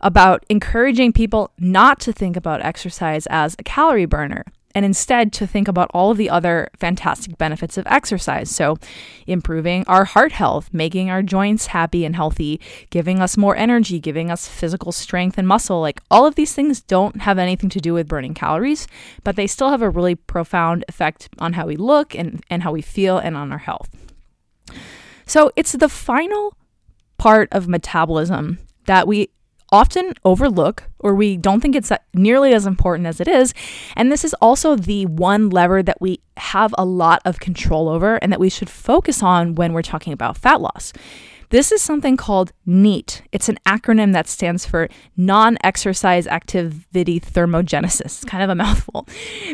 about 0.00 0.44
encouraging 0.48 1.12
people 1.12 1.50
not 1.58 2.00
to 2.00 2.12
think 2.12 2.36
about 2.36 2.64
exercise 2.64 3.26
as 3.26 3.56
a 3.58 3.64
calorie 3.64 4.06
burner 4.06 4.44
and 4.78 4.84
instead 4.84 5.32
to 5.32 5.44
think 5.44 5.66
about 5.66 5.90
all 5.92 6.12
of 6.12 6.16
the 6.16 6.30
other 6.30 6.68
fantastic 6.78 7.36
benefits 7.36 7.76
of 7.76 7.84
exercise. 7.88 8.48
So, 8.48 8.78
improving 9.26 9.84
our 9.88 10.04
heart 10.04 10.30
health, 10.30 10.70
making 10.72 11.10
our 11.10 11.20
joints 11.20 11.66
happy 11.66 12.04
and 12.04 12.14
healthy, 12.14 12.60
giving 12.90 13.18
us 13.20 13.36
more 13.36 13.56
energy, 13.56 13.98
giving 13.98 14.30
us 14.30 14.46
physical 14.46 14.92
strength 14.92 15.36
and 15.36 15.48
muscle. 15.48 15.80
Like 15.80 16.00
all 16.12 16.26
of 16.26 16.36
these 16.36 16.52
things 16.52 16.80
don't 16.80 17.22
have 17.22 17.38
anything 17.40 17.70
to 17.70 17.80
do 17.80 17.92
with 17.92 18.06
burning 18.06 18.34
calories, 18.34 18.86
but 19.24 19.34
they 19.34 19.48
still 19.48 19.70
have 19.70 19.82
a 19.82 19.90
really 19.90 20.14
profound 20.14 20.84
effect 20.86 21.28
on 21.40 21.54
how 21.54 21.66
we 21.66 21.74
look 21.74 22.14
and, 22.14 22.44
and 22.48 22.62
how 22.62 22.70
we 22.70 22.80
feel 22.80 23.18
and 23.18 23.36
on 23.36 23.50
our 23.50 23.58
health. 23.58 23.90
So, 25.26 25.50
it's 25.56 25.72
the 25.72 25.88
final 25.88 26.56
part 27.18 27.48
of 27.50 27.66
metabolism 27.66 28.60
that 28.86 29.08
we 29.08 29.30
often 29.70 30.14
overlook 30.24 30.84
or 30.98 31.14
we 31.14 31.36
don't 31.36 31.60
think 31.60 31.76
it's 31.76 31.92
nearly 32.14 32.52
as 32.52 32.66
important 32.66 33.06
as 33.06 33.20
it 33.20 33.28
is. 33.28 33.54
And 33.96 34.10
this 34.10 34.24
is 34.24 34.34
also 34.34 34.76
the 34.76 35.06
one 35.06 35.50
lever 35.50 35.82
that 35.82 36.00
we 36.00 36.20
have 36.36 36.74
a 36.78 36.84
lot 36.84 37.20
of 37.24 37.40
control 37.40 37.88
over 37.88 38.16
and 38.16 38.32
that 38.32 38.40
we 38.40 38.50
should 38.50 38.70
focus 38.70 39.22
on 39.22 39.54
when 39.54 39.72
we're 39.72 39.82
talking 39.82 40.12
about 40.12 40.36
fat 40.36 40.60
loss. 40.60 40.92
This 41.50 41.72
is 41.72 41.80
something 41.80 42.18
called 42.18 42.52
NEAT. 42.66 43.22
It's 43.32 43.48
an 43.48 43.58
acronym 43.66 44.12
that 44.12 44.28
stands 44.28 44.66
for 44.66 44.88
Non 45.16 45.56
Exercise 45.64 46.26
Activity 46.26 47.18
Thermogenesis. 47.20 48.00
It's 48.00 48.24
kind 48.24 48.44
of 48.44 48.50
a 48.50 48.54
mouthful. 48.64 49.08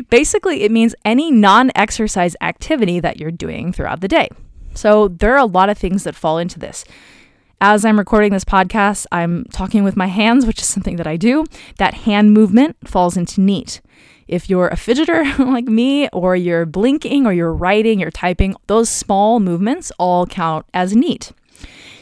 Basically, 0.09 0.63
it 0.63 0.71
means 0.71 0.93
any 1.05 1.31
non 1.31 1.71
exercise 1.73 2.35
activity 2.41 2.99
that 2.99 3.17
you're 3.17 3.31
doing 3.31 3.71
throughout 3.71 4.01
the 4.01 4.09
day. 4.09 4.27
So, 4.73 5.07
there 5.07 5.33
are 5.33 5.39
a 5.39 5.45
lot 5.45 5.69
of 5.69 5.77
things 5.77 6.03
that 6.03 6.15
fall 6.15 6.37
into 6.37 6.59
this. 6.59 6.83
As 7.61 7.85
I'm 7.85 7.97
recording 7.97 8.33
this 8.33 8.43
podcast, 8.43 9.05
I'm 9.13 9.45
talking 9.45 9.85
with 9.85 9.95
my 9.95 10.07
hands, 10.07 10.45
which 10.45 10.59
is 10.59 10.67
something 10.67 10.97
that 10.97 11.07
I 11.07 11.15
do. 11.15 11.45
That 11.77 11.93
hand 11.93 12.33
movement 12.33 12.75
falls 12.85 13.15
into 13.15 13.39
NEAT. 13.39 13.81
If 14.27 14.49
you're 14.49 14.67
a 14.67 14.75
fidgeter 14.75 15.37
like 15.53 15.65
me, 15.65 16.09
or 16.09 16.35
you're 16.35 16.65
blinking, 16.65 17.25
or 17.25 17.31
you're 17.31 17.53
writing, 17.53 17.99
you're 17.99 18.11
typing, 18.11 18.55
those 18.67 18.89
small 18.89 19.39
movements 19.39 19.91
all 19.97 20.25
count 20.25 20.65
as 20.73 20.95
NEAT. 20.95 21.31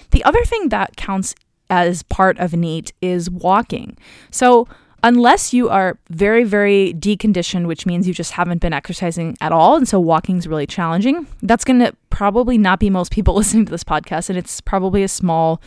The 0.10 0.24
other 0.24 0.44
thing 0.44 0.70
that 0.70 0.96
counts 0.96 1.36
as 1.70 2.02
part 2.04 2.40
of 2.40 2.54
NEAT 2.54 2.94
is 3.02 3.30
walking. 3.30 3.96
So, 4.32 4.68
unless 5.04 5.54
you 5.54 5.70
are 5.70 6.00
very, 6.10 6.44
very 6.46 6.94
deconditioned, 6.98 7.68
which 7.68 7.86
means 7.86 8.08
you 8.08 8.14
just 8.14 8.32
haven't 8.32 8.60
been 8.60 8.74
exercising 8.74 9.38
at 9.42 9.52
all, 9.52 9.76
and 9.76 9.88
so 9.88 10.00
walking 10.00 10.38
is 10.38 10.48
really 10.48 10.66
challenging, 10.66 11.28
that's 11.44 11.66
going 11.66 11.80
to 11.80 11.94
probably 12.10 12.58
not 12.58 12.80
be 12.80 12.90
most 12.90 13.12
people 13.12 13.36
listening 13.36 13.66
to 13.66 13.72
this 13.72 13.84
podcast, 13.84 14.30
and 14.30 14.38
it's 14.38 14.62
probably 14.62 15.04
a 15.04 15.08
small 15.08 15.62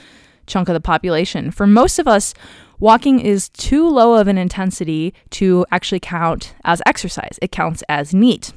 chunk 0.46 0.68
of 0.68 0.74
the 0.74 0.80
population. 0.80 1.50
For 1.50 1.66
most 1.66 1.98
of 1.98 2.08
us, 2.08 2.32
walking 2.80 3.20
is 3.20 3.48
too 3.50 3.88
low 3.88 4.14
of 4.14 4.28
an 4.28 4.38
intensity 4.38 5.12
to 5.30 5.66
actually 5.70 6.00
count 6.00 6.54
as 6.64 6.80
exercise, 6.86 7.38
it 7.42 7.52
counts 7.52 7.82
as 7.88 8.14
NEAT. 8.14 8.52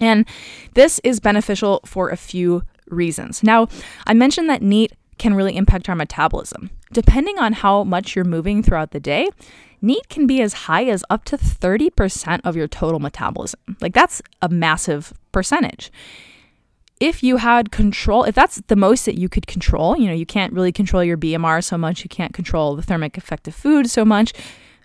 And 0.00 0.26
this 0.74 1.00
is 1.04 1.20
beneficial 1.20 1.80
for 1.84 2.10
a 2.10 2.16
few 2.16 2.62
reasons. 2.88 3.42
Now, 3.42 3.68
I 4.06 4.14
mentioned 4.14 4.48
that 4.50 4.62
NEAT 4.62 4.92
can 5.18 5.34
really 5.34 5.56
impact 5.56 5.88
our 5.88 5.94
metabolism. 5.94 6.70
Depending 6.92 7.38
on 7.38 7.52
how 7.52 7.84
much 7.84 8.16
you're 8.16 8.24
moving 8.24 8.62
throughout 8.62 8.90
the 8.90 9.00
day, 9.00 9.28
NEAT 9.82 10.08
can 10.08 10.26
be 10.26 10.40
as 10.40 10.52
high 10.52 10.84
as 10.84 11.04
up 11.10 11.24
to 11.24 11.36
30% 11.36 12.40
of 12.44 12.56
your 12.56 12.68
total 12.68 13.00
metabolism. 13.00 13.60
Like, 13.80 13.92
that's 13.92 14.22
a 14.40 14.48
massive 14.48 15.12
percentage. 15.32 15.90
If 17.00 17.24
you 17.24 17.38
had 17.38 17.72
control, 17.72 18.22
if 18.22 18.34
that's 18.36 18.62
the 18.68 18.76
most 18.76 19.06
that 19.06 19.18
you 19.18 19.28
could 19.28 19.48
control, 19.48 19.96
you 19.96 20.06
know, 20.06 20.14
you 20.14 20.24
can't 20.24 20.52
really 20.52 20.70
control 20.70 21.02
your 21.02 21.18
BMR 21.18 21.62
so 21.64 21.76
much, 21.76 22.04
you 22.04 22.08
can't 22.08 22.32
control 22.32 22.76
the 22.76 22.82
thermic 22.82 23.18
effect 23.18 23.48
of 23.48 23.56
food 23.56 23.90
so 23.90 24.04
much, 24.04 24.32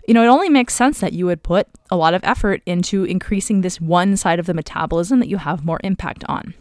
you 0.08 0.14
know, 0.14 0.24
it 0.24 0.28
only 0.28 0.48
makes 0.48 0.74
sense 0.74 1.00
that 1.00 1.12
you 1.12 1.26
would 1.26 1.42
put 1.42 1.68
a 1.90 1.96
lot 1.96 2.14
of 2.14 2.24
effort 2.24 2.62
into 2.64 3.04
increasing 3.04 3.60
this 3.60 3.78
one 3.78 4.16
side 4.16 4.38
of 4.40 4.46
the 4.46 4.54
metabolism 4.54 5.20
that 5.20 5.28
you 5.28 5.36
have 5.36 5.66
more 5.66 5.78
impact 5.84 6.24
on. 6.28 6.54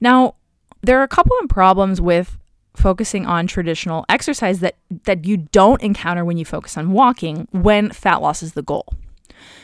Now, 0.00 0.34
there 0.82 0.98
are 0.98 1.04
a 1.04 1.08
couple 1.08 1.36
of 1.40 1.48
problems 1.48 2.00
with 2.00 2.36
focusing 2.74 3.26
on 3.26 3.46
traditional 3.46 4.04
exercise 4.08 4.60
that 4.60 4.76
that 5.04 5.24
you 5.24 5.36
don't 5.36 5.82
encounter 5.82 6.24
when 6.24 6.36
you 6.36 6.44
focus 6.44 6.76
on 6.76 6.92
walking 6.92 7.46
when 7.52 7.90
fat 7.90 8.22
loss 8.22 8.42
is 8.42 8.52
the 8.54 8.62
goal. 8.62 8.86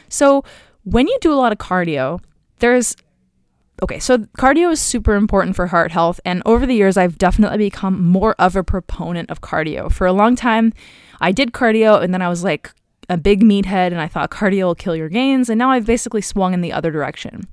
So, 0.09 0.45
when 0.85 1.07
you 1.09 1.19
do 1.21 1.33
a 1.33 1.37
lot 1.37 1.53
of 1.53 1.59
cardio, 1.59 2.21
there's 2.59 2.97
okay, 3.83 3.99
so 3.99 4.19
cardio 4.39 4.73
is 4.73 4.81
super 4.81 5.15
important 5.15 5.55
for 5.55 5.69
heart 5.69 5.93
health 5.93 6.21
and 6.25 6.43
over 6.45 6.67
the 6.67 6.75
years 6.75 6.97
I've 6.97 7.19
definitely 7.19 7.59
become 7.59 8.05
more 8.05 8.35
of 8.39 8.57
a 8.57 8.65
proponent 8.65 9.31
of 9.31 9.41
cardio. 9.41 9.91
For 9.91 10.07
a 10.07 10.13
long 10.13 10.37
time, 10.37 10.73
I 11.21 11.33
did 11.33 11.53
cardio 11.53 12.03
and 12.03 12.13
then 12.13 12.23
I 12.23 12.29
was 12.29 12.43
like 12.43 12.73
a 13.09 13.17
big 13.17 13.43
meathead 13.43 13.89
and 13.89 14.01
I 14.01 14.09
thought 14.09 14.31
cardio 14.31 14.65
will 14.65 14.75
kill 14.75 14.97
your 14.97 15.09
gains 15.09 15.49
and 15.49 15.59
now 15.59 15.71
I've 15.71 15.87
basically 15.87 16.23
swung 16.23 16.55
in 16.55 16.61
the 16.61 16.73
other 16.73 16.91
direction. 16.91 17.47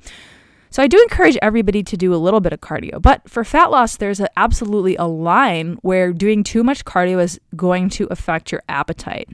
So 0.75 0.84
I 0.84 0.88
do 0.88 1.01
encourage 1.01 1.38
everybody 1.41 1.84
to 1.84 1.96
do 1.96 2.13
a 2.13 2.17
little 2.20 2.41
bit 2.41 2.51
of 2.51 2.60
cardio. 2.60 3.01
But 3.01 3.29
for 3.29 3.46
fat 3.46 3.72
loss, 3.72 3.96
there's 3.96 4.20
a, 4.20 4.27
absolutely 4.38 4.98
a 4.98 5.05
line 5.05 5.77
where 5.84 6.12
doing 6.12 6.44
too 6.44 6.65
much 6.65 6.84
cardio 6.84 7.24
is 7.24 7.39
going 7.55 7.88
to 7.91 8.10
affect 8.12 8.51
your 8.51 8.62
appetite. 8.67 9.29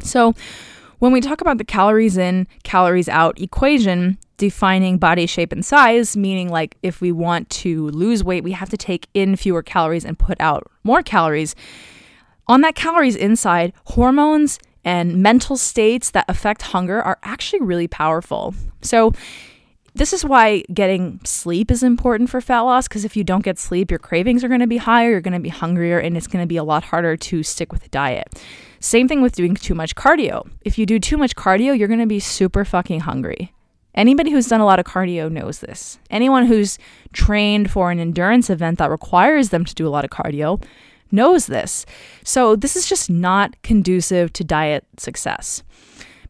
So 0.00 0.36
when 1.00 1.10
we 1.10 1.20
talk 1.20 1.40
about 1.40 1.58
the 1.58 1.64
calories 1.64 2.16
in, 2.16 2.46
calories 2.62 3.08
out 3.08 3.40
equation, 3.40 4.18
defining 4.36 4.98
body 4.98 5.26
shape 5.26 5.50
and 5.50 5.64
size, 5.64 6.16
meaning 6.16 6.48
like 6.48 6.76
if 6.84 7.00
we 7.00 7.10
want 7.10 7.50
to 7.50 7.88
lose 7.88 8.22
weight, 8.22 8.44
we 8.44 8.52
have 8.52 8.70
to 8.70 8.76
take 8.76 9.08
in 9.14 9.34
fewer 9.34 9.64
calories 9.64 10.04
and 10.04 10.16
put 10.16 10.40
out 10.40 10.70
more 10.84 11.02
calories. 11.02 11.56
On 12.46 12.60
that 12.60 12.76
calories 12.76 13.16
inside, 13.16 13.72
hormones 13.82 14.60
and 14.84 15.20
mental 15.20 15.56
states 15.56 16.12
that 16.12 16.24
affect 16.28 16.62
hunger 16.62 17.02
are 17.02 17.18
actually 17.24 17.62
really 17.62 17.88
powerful. 17.88 18.54
So 18.80 19.12
this 19.94 20.12
is 20.12 20.24
why 20.24 20.62
getting 20.72 21.20
sleep 21.24 21.70
is 21.70 21.82
important 21.82 22.30
for 22.30 22.40
fat 22.40 22.60
loss 22.60 22.88
because 22.88 23.04
if 23.04 23.16
you 23.16 23.24
don't 23.24 23.44
get 23.44 23.58
sleep, 23.58 23.90
your 23.90 23.98
cravings 23.98 24.44
are 24.44 24.48
going 24.48 24.60
to 24.60 24.66
be 24.66 24.76
higher, 24.76 25.10
you're 25.10 25.20
going 25.20 25.34
to 25.34 25.40
be 25.40 25.48
hungrier, 25.48 25.98
and 25.98 26.16
it's 26.16 26.26
going 26.26 26.42
to 26.42 26.46
be 26.46 26.56
a 26.56 26.64
lot 26.64 26.84
harder 26.84 27.16
to 27.16 27.42
stick 27.42 27.72
with 27.72 27.82
the 27.82 27.88
diet. 27.88 28.42
Same 28.80 29.08
thing 29.08 29.22
with 29.22 29.34
doing 29.34 29.54
too 29.54 29.74
much 29.74 29.94
cardio. 29.94 30.48
If 30.62 30.78
you 30.78 30.86
do 30.86 30.98
too 30.98 31.16
much 31.16 31.34
cardio, 31.34 31.76
you're 31.76 31.88
going 31.88 32.00
to 32.00 32.06
be 32.06 32.20
super 32.20 32.64
fucking 32.64 33.00
hungry. 33.00 33.52
Anybody 33.94 34.30
who's 34.30 34.46
done 34.46 34.60
a 34.60 34.64
lot 34.64 34.78
of 34.78 34.84
cardio 34.84 35.30
knows 35.30 35.58
this. 35.58 35.98
Anyone 36.10 36.46
who's 36.46 36.78
trained 37.12 37.70
for 37.70 37.90
an 37.90 37.98
endurance 37.98 38.48
event 38.50 38.78
that 38.78 38.90
requires 38.90 39.48
them 39.48 39.64
to 39.64 39.74
do 39.74 39.88
a 39.88 39.90
lot 39.90 40.04
of 40.04 40.10
cardio 40.10 40.62
knows 41.10 41.46
this. 41.46 41.84
So, 42.22 42.54
this 42.54 42.76
is 42.76 42.88
just 42.88 43.10
not 43.10 43.60
conducive 43.62 44.32
to 44.34 44.44
diet 44.44 44.84
success 44.98 45.62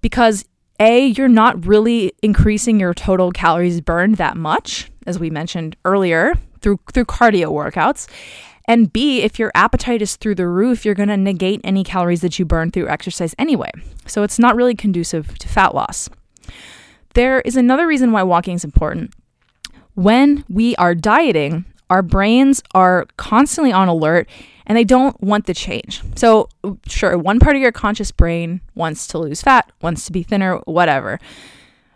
because 0.01 0.45
a, 0.81 1.07
you're 1.07 1.29
not 1.29 1.67
really 1.67 2.13
increasing 2.23 2.79
your 2.79 2.95
total 2.95 3.33
calories 3.33 3.81
burned 3.81 4.17
that 4.17 4.37
much, 4.37 4.91
as 5.07 5.19
we 5.19 5.31
mentioned 5.31 5.77
earlier, 5.85 6.35
through 6.61 6.79
through 6.93 7.07
cardio 7.07 7.49
workouts. 7.51 8.09
And 8.67 8.93
B, 8.93 9.23
if 9.23 9.39
your 9.39 9.51
appetite 9.55 10.03
is 10.03 10.17
through 10.17 10.35
the 10.35 10.47
roof, 10.47 10.85
you're 10.85 10.95
going 10.95 11.09
to 11.09 11.17
negate 11.17 11.63
any 11.65 11.83
calories 11.83 12.21
that 12.21 12.39
you 12.39 12.45
burn 12.45 12.71
through 12.71 12.89
exercise 12.89 13.35
anyway. 13.39 13.71
So 14.07 14.23
it's 14.23 14.39
not 14.39 14.57
really 14.57 14.75
conducive 14.75 15.39
to 15.39 15.49
fat 15.49 15.75
loss. 15.75 16.11
There 17.15 17.41
is 17.41 17.57
another 17.57 17.87
reason 17.87 18.13
why 18.13 18.23
walking 18.25 18.57
is 18.57 18.65
important. 18.65 19.15
When 19.95 20.45
we 20.51 20.77
are 20.77 20.95
dieting, 20.95 21.65
our 21.89 22.03
brains 22.03 22.63
are 22.75 23.07
constantly 23.17 23.73
on 23.73 23.89
alert 23.89 24.29
and 24.69 24.77
they 24.77 24.85
don't 24.85 25.21
want 25.21 25.47
the 25.47 25.55
change. 25.55 26.03
So, 26.15 26.49
sure, 26.87 27.17
one 27.19 27.41
part 27.41 27.57
of 27.57 27.63
your 27.63 27.73
conscious 27.73 28.13
brain 28.13 28.61
wants 28.75 29.07
to 29.09 29.19
lose 29.19 29.41
fat, 29.43 29.73
wants 29.81 30.05
to 30.07 30.13
be 30.13 30.23
thinner, 30.23 30.59
whatever. 30.67 31.19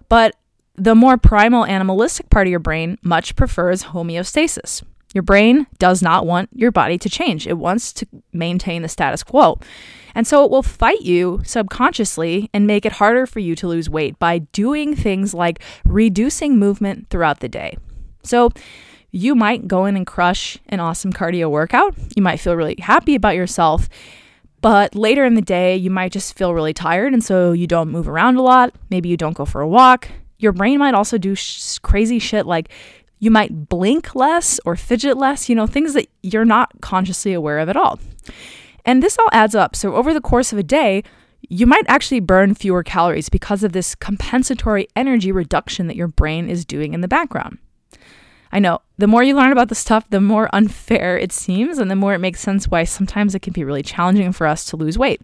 But 0.09 0.35
the 0.75 0.95
more 0.95 1.19
primal 1.19 1.67
animalistic 1.67 2.31
part 2.31 2.47
of 2.47 2.51
your 2.51 2.59
brain 2.59 2.99
much 3.03 3.37
prefers 3.37 3.85
homeostasis. 3.85 4.83
Your 5.15 5.23
brain 5.23 5.67
does 5.79 6.01
not 6.01 6.25
want 6.25 6.49
your 6.55 6.73
body 6.73 6.97
to 6.97 7.11
change, 7.11 7.47
it 7.47 7.59
wants 7.59 7.93
to 7.93 8.07
maintain 8.33 8.81
the 8.81 8.89
status 8.89 9.23
quo. 9.23 9.59
And 10.15 10.27
so 10.27 10.45
it 10.45 10.51
will 10.51 10.63
fight 10.63 11.03
you 11.03 11.41
subconsciously 11.45 12.51
and 12.53 12.67
make 12.67 12.85
it 12.85 12.93
harder 12.93 13.27
for 13.27 13.41
you 13.41 13.55
to 13.57 13.69
lose 13.69 13.89
weight 13.89 14.19
by 14.19 14.39
doing 14.39 14.95
things 14.95 15.33
like 15.35 15.63
reducing 15.85 16.59
movement 16.59 17.09
throughout 17.11 17.41
the 17.41 17.49
day. 17.49 17.77
So, 18.23 18.51
you 19.13 19.35
might 19.35 19.69
go 19.69 19.85
in 19.85 19.95
and 19.95 20.07
crush 20.07 20.59
an 20.69 20.81
awesome 20.81 21.13
cardio 21.13 21.51
workout. 21.51 21.95
You 22.17 22.23
might 22.23 22.39
feel 22.41 22.57
really 22.57 22.77
happy 22.81 23.15
about 23.15 23.37
yourself, 23.37 23.89
but 24.63 24.95
later 24.95 25.25
in 25.25 25.35
the 25.35 25.43
day, 25.43 25.77
you 25.77 25.91
might 25.91 26.13
just 26.13 26.37
feel 26.37 26.55
really 26.55 26.73
tired. 26.73 27.13
And 27.13 27.23
so 27.23 27.53
you 27.53 27.67
don't 27.67 27.91
move 27.91 28.09
around 28.09 28.37
a 28.37 28.43
lot. 28.43 28.75
Maybe 28.91 29.09
you 29.09 29.19
don't 29.19 29.37
go 29.37 29.45
for 29.45 29.61
a 29.61 29.69
walk. 29.69 30.09
Your 30.39 30.53
brain 30.53 30.79
might 30.79 30.95
also 30.95 31.19
do 31.19 31.35
sh- 31.35 31.79
crazy 31.79 32.19
shit 32.19 32.47
like 32.47 32.71
you 33.19 33.31
might 33.31 33.69
blink 33.69 34.15
less 34.15 34.59
or 34.65 34.77
fidget 34.77 35.17
less, 35.17 35.49
you 35.49 35.55
know, 35.55 35.67
things 35.67 35.95
that 35.95 36.09
you're 36.23 36.45
not 36.45 36.73
consciously 36.81 37.33
aware 37.35 37.59
of 37.59 37.69
at 37.69 37.77
all. 37.77 38.01
And 38.85 39.03
this 39.03 39.19
all 39.19 39.29
adds 39.31 39.55
up. 39.55 39.77
So 39.77 39.95
over 39.95 40.13
the 40.15 40.21
course 40.21 40.53
of 40.53 40.59
a 40.59 40.65
day, 40.65 41.05
you 41.49 41.67
might 41.67 41.85
actually 41.87 42.21
burn 42.21 42.55
fewer 42.55 42.83
calories 42.83 43.29
because 43.29 43.63
of 43.63 43.73
this 43.73 43.95
compensatory 43.95 44.89
energy 44.97 45.31
reduction 45.31 45.87
that 45.89 45.97
your 45.97 46.09
brain 46.09 46.49
is 46.49 46.65
doing 46.65 46.95
in 46.95 47.01
the 47.01 47.09
background. 47.09 47.59
I 48.53 48.59
know 48.59 48.81
the 48.99 49.07
more 49.07 49.23
you 49.23 49.35
learn 49.35 49.51
about 49.51 49.69
the 49.69 49.75
stuff, 49.75 50.09
the 50.11 50.21
more 50.21 50.51
unfair 50.53 51.19
it 51.19 51.33
seems, 51.33 51.79
and 51.79 51.91
the 51.91 51.97
more 51.97 52.15
it 52.15 52.19
makes 52.21 52.41
sense 52.41 52.69
why 52.69 52.85
sometimes 52.85 53.35
it 53.35 53.41
can 53.41 53.53
be 53.53 53.65
really 53.65 53.83
challenging 53.83 54.33
for 54.33 54.47
us 54.47 54.67
to 54.67 54.77
lose 54.77 54.99
weight. 54.99 55.23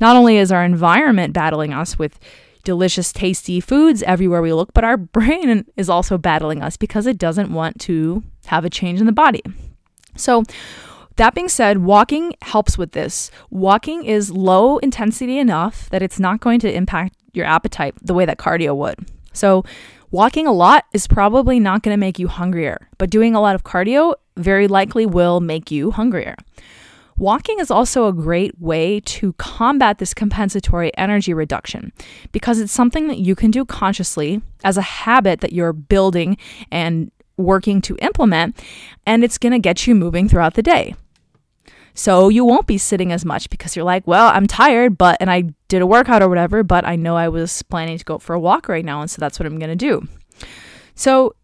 Not 0.00 0.16
only 0.16 0.38
is 0.38 0.50
our 0.50 0.64
environment 0.64 1.34
battling 1.34 1.74
us 1.74 1.98
with 1.98 2.18
delicious, 2.64 3.12
tasty 3.12 3.60
foods 3.60 4.02
everywhere 4.04 4.42
we 4.42 4.52
look, 4.52 4.72
but 4.72 4.84
our 4.84 4.96
brain 4.96 5.66
is 5.76 5.90
also 5.90 6.18
battling 6.18 6.62
us 6.62 6.76
because 6.76 7.06
it 7.06 7.18
doesn't 7.18 7.52
want 7.52 7.78
to 7.80 8.22
have 8.46 8.64
a 8.64 8.70
change 8.70 9.00
in 9.00 9.06
the 9.06 9.12
body. 9.12 9.42
So, 10.16 10.44
that 11.16 11.34
being 11.34 11.48
said, 11.48 11.78
walking 11.78 12.34
helps 12.40 12.78
with 12.78 12.92
this. 12.92 13.30
Walking 13.50 14.04
is 14.04 14.30
low 14.30 14.78
intensity 14.78 15.38
enough 15.38 15.90
that 15.90 16.02
it's 16.02 16.18
not 16.18 16.40
going 16.40 16.60
to 16.60 16.72
impact 16.72 17.14
your 17.34 17.44
appetite 17.44 17.94
the 18.00 18.14
way 18.14 18.24
that 18.24 18.38
cardio 18.38 18.74
would. 18.74 19.06
So, 19.32 19.64
Walking 20.12 20.44
a 20.44 20.52
lot 20.52 20.86
is 20.92 21.06
probably 21.06 21.60
not 21.60 21.84
going 21.84 21.94
to 21.94 22.00
make 22.00 22.18
you 22.18 22.26
hungrier, 22.26 22.88
but 22.98 23.10
doing 23.10 23.36
a 23.36 23.40
lot 23.40 23.54
of 23.54 23.62
cardio 23.62 24.14
very 24.36 24.66
likely 24.66 25.06
will 25.06 25.40
make 25.40 25.70
you 25.70 25.92
hungrier. 25.92 26.34
Walking 27.16 27.60
is 27.60 27.70
also 27.70 28.08
a 28.08 28.12
great 28.12 28.58
way 28.60 28.98
to 29.00 29.34
combat 29.34 29.98
this 29.98 30.12
compensatory 30.12 30.90
energy 30.96 31.32
reduction 31.32 31.92
because 32.32 32.58
it's 32.58 32.72
something 32.72 33.06
that 33.06 33.18
you 33.18 33.36
can 33.36 33.52
do 33.52 33.64
consciously 33.64 34.42
as 34.64 34.76
a 34.76 34.82
habit 34.82 35.42
that 35.42 35.52
you're 35.52 35.72
building 35.72 36.36
and 36.72 37.12
working 37.36 37.80
to 37.82 37.96
implement, 38.02 38.60
and 39.06 39.22
it's 39.22 39.38
going 39.38 39.52
to 39.52 39.60
get 39.60 39.86
you 39.86 39.94
moving 39.94 40.28
throughout 40.28 40.54
the 40.54 40.62
day. 40.62 40.94
So 41.94 42.28
you 42.28 42.44
won't 42.44 42.66
be 42.66 42.78
sitting 42.78 43.12
as 43.12 43.24
much 43.24 43.50
because 43.50 43.74
you're 43.76 43.84
like, 43.84 44.06
well, 44.06 44.28
I'm 44.28 44.46
tired, 44.46 44.96
but, 44.96 45.16
and 45.20 45.30
I 45.30 45.44
did 45.68 45.82
a 45.82 45.86
workout 45.86 46.22
or 46.22 46.28
whatever, 46.28 46.62
but 46.62 46.86
I 46.86 46.96
know 46.96 47.16
I 47.16 47.28
was 47.28 47.62
planning 47.64 47.98
to 47.98 48.04
go 48.04 48.18
for 48.18 48.34
a 48.34 48.40
walk 48.40 48.68
right 48.68 48.84
now. 48.84 49.00
And 49.00 49.10
so 49.10 49.20
that's 49.20 49.38
what 49.38 49.46
I'm 49.46 49.58
going 49.58 49.70
to 49.70 49.76
do. 49.76 50.06
So 50.94 51.34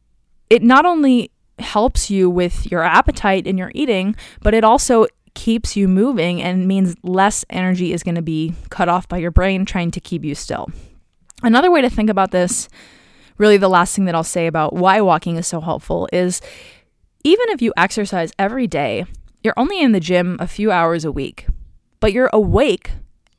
it 0.48 0.62
not 0.62 0.86
only 0.86 1.30
helps 1.58 2.10
you 2.10 2.30
with 2.30 2.70
your 2.70 2.82
appetite 2.82 3.46
and 3.46 3.58
your 3.58 3.72
eating, 3.74 4.14
but 4.42 4.54
it 4.54 4.64
also 4.64 5.06
keeps 5.34 5.76
you 5.76 5.88
moving 5.88 6.42
and 6.42 6.66
means 6.66 6.94
less 7.02 7.44
energy 7.50 7.92
is 7.92 8.02
going 8.02 8.14
to 8.14 8.22
be 8.22 8.54
cut 8.70 8.88
off 8.88 9.08
by 9.08 9.18
your 9.18 9.30
brain 9.30 9.64
trying 9.64 9.90
to 9.90 10.00
keep 10.00 10.24
you 10.24 10.34
still. 10.34 10.68
Another 11.42 11.70
way 11.70 11.82
to 11.82 11.90
think 11.90 12.08
about 12.08 12.30
this, 12.30 12.68
really 13.36 13.58
the 13.58 13.68
last 13.68 13.94
thing 13.94 14.06
that 14.06 14.14
I'll 14.14 14.24
say 14.24 14.46
about 14.46 14.72
why 14.72 15.00
walking 15.00 15.37
is 15.37 15.46
so 15.46 15.61
helpful, 15.61 16.09
is 16.12 16.40
even 17.22 17.48
if 17.50 17.61
you 17.61 17.72
exercise 17.76 18.32
every 18.38 18.66
day, 18.66 19.04
you're 19.46 19.54
only 19.56 19.80
in 19.80 19.92
the 19.92 20.00
gym 20.00 20.37
a 20.40 20.46
few 20.48 20.72
hours 20.72 21.04
a 21.04 21.12
week, 21.12 21.46
but 22.00 22.12
you're 22.12 22.30
awake 22.32 22.90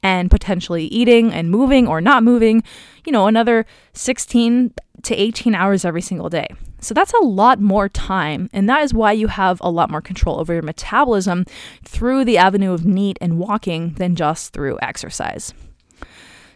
and 0.01 0.31
potentially 0.31 0.85
eating 0.85 1.33
and 1.33 1.51
moving 1.51 1.85
or 1.85 1.99
not 1.99 2.23
moving, 2.23 2.63
you 3.05 3.11
know, 3.11 3.27
another 3.27 3.65
16 3.91 4.73
to 5.03 5.15
18 5.15 5.53
hours 5.53 5.83
every 5.83 6.01
single 6.01 6.29
day. 6.29 6.47
So 6.79 6.93
that's 6.93 7.11
a 7.13 7.23
lot 7.23 7.59
more 7.59 7.89
time, 7.89 8.49
and 8.53 8.69
that 8.69 8.83
is 8.83 8.93
why 8.93 9.11
you 9.11 9.27
have 9.27 9.59
a 9.61 9.69
lot 9.69 9.89
more 9.89 10.01
control 10.01 10.39
over 10.39 10.53
your 10.53 10.61
metabolism 10.61 11.43
through 11.83 12.23
the 12.23 12.37
avenue 12.37 12.71
of 12.71 12.85
NEAT 12.85 13.17
and 13.19 13.37
walking 13.37 13.93
than 13.95 14.15
just 14.15 14.53
through 14.53 14.77
exercise. 14.81 15.53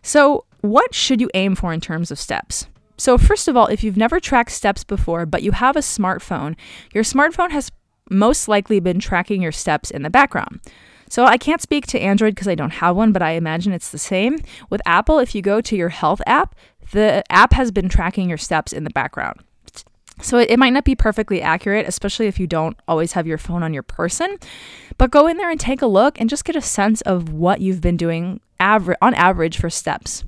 So, 0.02 0.46
what 0.62 0.96
should 0.96 1.20
you 1.20 1.30
aim 1.34 1.56
for 1.56 1.74
in 1.74 1.82
terms 1.82 2.10
of 2.10 2.20
steps? 2.20 2.68
So, 2.98 3.18
first 3.18 3.48
of 3.48 3.58
all, 3.58 3.66
if 3.68 3.84
you've 3.84 3.98
never 3.98 4.20
tracked 4.20 4.52
steps 4.52 4.84
before, 4.84 5.26
but 5.26 5.44
you 5.44 5.52
have 5.52 5.76
a 5.76 5.80
smartphone, 5.80 6.56
your 6.94 7.04
smartphone 7.04 7.50
has 7.50 7.72
most 8.12 8.48
likely 8.48 8.80
been 8.80 9.00
tracking 9.00 9.42
your 9.42 9.52
steps 9.52 9.90
in 9.90 10.04
the 10.04 10.10
background. 10.10 10.60
So 11.10 11.26
I 11.26 11.38
can't 11.38 11.62
speak 11.62 11.88
to 11.88 12.00
Android 12.00 12.36
because 12.36 12.48
I 12.48 12.56
don't 12.56 12.72
have 12.72 12.96
one, 12.96 13.12
but 13.12 13.22
I 13.22 13.32
imagine 13.32 13.74
it's 13.74 13.92
the 13.92 13.98
same. 13.98 14.40
With 14.70 14.82
Apple, 14.86 15.20
if 15.20 15.36
you 15.36 15.42
go 15.42 15.60
to 15.60 15.76
your 15.76 15.90
health 15.90 16.22
app, 16.26 16.56
the 16.92 17.24
app 17.30 17.54
has 17.54 17.72
been 17.72 17.90
tracking 17.90 18.30
your 18.30 18.38
steps 18.38 18.72
in 18.72 18.84
the 18.84 18.90
background. 18.90 19.42
So 20.22 20.38
it, 20.38 20.60
might 20.60 20.74
not 20.74 20.86
be 20.86 20.96
perfectly 20.96 21.42
accurate, 21.42 21.88
especially 21.88 22.28
if 22.28 22.40
you 22.40 22.48
don't 22.48 22.78
always 22.88 23.14
have 23.14 23.26
your 23.26 23.38
phone 23.38 23.64
on 23.64 23.74
your 23.74 23.84
person. 23.84 24.38
But 24.98 25.12
go 25.12 25.28
in 25.28 25.38
there 25.38 25.50
and 25.50 25.60
take 25.60 25.82
a 25.82 25.88
look 25.88 26.20
and 26.20 26.30
just 26.30 26.46
get 26.46 26.56
a 26.56 26.62
sense 26.62 27.02
of 27.02 27.34
what 27.34 27.60
you've 27.60 27.82
been 27.82 27.98
doing 27.98 28.40
aver- 28.60 28.98
on 29.02 29.14
average 29.16 29.58
for 29.58 29.70
steps. 29.70 30.24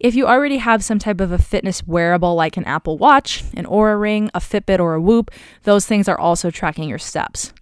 If 0.00 0.14
you 0.14 0.26
already 0.26 0.58
have 0.58 0.84
some 0.84 0.98
type 0.98 1.20
of 1.20 1.32
a 1.32 1.38
fitness 1.38 1.86
wearable 1.86 2.34
like 2.34 2.56
an 2.56 2.64
Apple 2.64 2.98
Watch, 2.98 3.42
an 3.54 3.64
Oura 3.66 4.00
Ring, 4.00 4.30
a 4.32 4.38
Fitbit, 4.38 4.78
or 4.78 4.94
a 4.94 5.00
Whoop, 5.00 5.30
those 5.64 5.86
things 5.86 6.08
are 6.08 6.18
also 6.18 6.50
tracking 6.50 6.88
your 6.88 6.98
steps. 6.98 7.52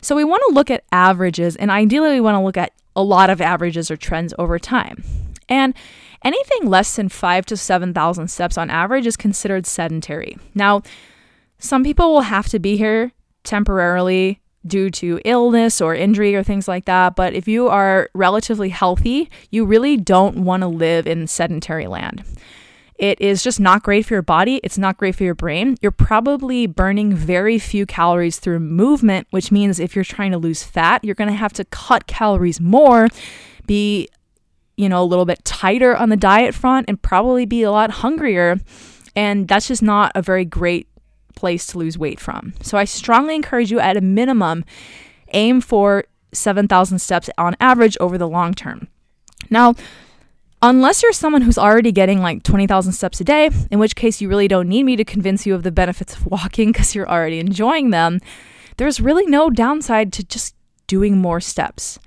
So 0.00 0.16
we 0.16 0.24
want 0.24 0.42
to 0.48 0.54
look 0.54 0.70
at 0.70 0.84
averages, 0.90 1.54
and 1.56 1.70
ideally, 1.70 2.10
we 2.10 2.20
want 2.20 2.34
to 2.34 2.44
look 2.44 2.56
at 2.56 2.72
a 2.96 3.02
lot 3.02 3.30
of 3.30 3.40
averages 3.40 3.90
or 3.90 3.96
trends 3.96 4.34
over 4.38 4.58
time. 4.58 5.04
And 5.48 5.74
anything 6.24 6.68
less 6.68 6.96
than 6.96 7.08
five 7.08 7.46
to 7.46 7.56
7,000 7.56 8.28
steps 8.28 8.58
on 8.58 8.70
average 8.70 9.06
is 9.06 9.16
considered 9.16 9.66
sedentary. 9.66 10.36
Now, 10.54 10.82
some 11.58 11.84
people 11.84 12.12
will 12.12 12.22
have 12.22 12.48
to 12.48 12.58
be 12.58 12.76
here 12.76 13.12
temporarily 13.44 14.40
due 14.66 14.90
to 14.90 15.20
illness 15.24 15.80
or 15.80 15.94
injury 15.94 16.34
or 16.34 16.42
things 16.42 16.68
like 16.68 16.84
that. 16.86 17.16
But 17.16 17.34
if 17.34 17.48
you 17.48 17.68
are 17.68 18.10
relatively 18.14 18.68
healthy, 18.68 19.30
you 19.50 19.64
really 19.64 19.96
don't 19.96 20.44
want 20.44 20.62
to 20.62 20.68
live 20.68 21.06
in 21.06 21.26
sedentary 21.26 21.86
land. 21.86 22.24
It 22.98 23.20
is 23.20 23.44
just 23.44 23.60
not 23.60 23.84
great 23.84 24.04
for 24.06 24.14
your 24.14 24.22
body. 24.22 24.60
It's 24.64 24.76
not 24.76 24.96
great 24.96 25.14
for 25.14 25.22
your 25.22 25.36
brain. 25.36 25.76
You're 25.80 25.92
probably 25.92 26.66
burning 26.66 27.14
very 27.14 27.58
few 27.58 27.86
calories 27.86 28.40
through 28.40 28.58
movement, 28.58 29.28
which 29.30 29.52
means 29.52 29.78
if 29.78 29.94
you're 29.94 30.04
trying 30.04 30.32
to 30.32 30.38
lose 30.38 30.64
fat, 30.64 31.04
you're 31.04 31.14
going 31.14 31.30
to 31.30 31.36
have 31.36 31.52
to 31.54 31.64
cut 31.66 32.08
calories 32.08 32.60
more, 32.60 33.06
be, 33.66 34.08
you 34.76 34.88
know, 34.88 35.00
a 35.00 35.06
little 35.06 35.24
bit 35.24 35.44
tighter 35.44 35.96
on 35.96 36.08
the 36.08 36.16
diet 36.16 36.56
front, 36.56 36.86
and 36.88 37.00
probably 37.00 37.46
be 37.46 37.62
a 37.62 37.70
lot 37.70 37.90
hungrier. 37.90 38.58
And 39.14 39.46
that's 39.46 39.68
just 39.68 39.82
not 39.82 40.10
a 40.16 40.22
very 40.22 40.44
great 40.44 40.88
place 41.38 41.66
to 41.68 41.78
lose 41.78 41.96
weight 41.96 42.18
from. 42.18 42.52
So 42.60 42.76
I 42.76 42.84
strongly 42.84 43.36
encourage 43.36 43.70
you 43.70 43.78
at 43.78 43.96
a 43.96 44.00
minimum 44.00 44.64
aim 45.32 45.60
for 45.60 46.04
7,000 46.32 46.98
steps 46.98 47.30
on 47.38 47.56
average 47.60 47.96
over 48.00 48.18
the 48.18 48.28
long 48.28 48.54
term. 48.54 48.88
Now, 49.48 49.74
unless 50.60 51.02
you're 51.02 51.12
someone 51.12 51.42
who's 51.42 51.56
already 51.58 51.92
getting 51.92 52.20
like 52.20 52.42
20,000 52.42 52.92
steps 52.92 53.20
a 53.20 53.24
day, 53.24 53.50
in 53.70 53.78
which 53.78 53.94
case 53.94 54.20
you 54.20 54.28
really 54.28 54.48
don't 54.48 54.68
need 54.68 54.82
me 54.82 54.96
to 54.96 55.04
convince 55.04 55.46
you 55.46 55.54
of 55.54 55.62
the 55.62 55.70
benefits 55.70 56.16
of 56.16 56.26
walking 56.30 56.72
because 56.72 56.94
you're 56.94 57.08
already 57.08 57.38
enjoying 57.38 57.90
them, 57.90 58.20
there's 58.76 59.00
really 59.00 59.26
no 59.26 59.48
downside 59.50 60.12
to 60.14 60.24
just 60.24 60.54
doing 60.86 61.18
more 61.18 61.40
steps. 61.40 61.98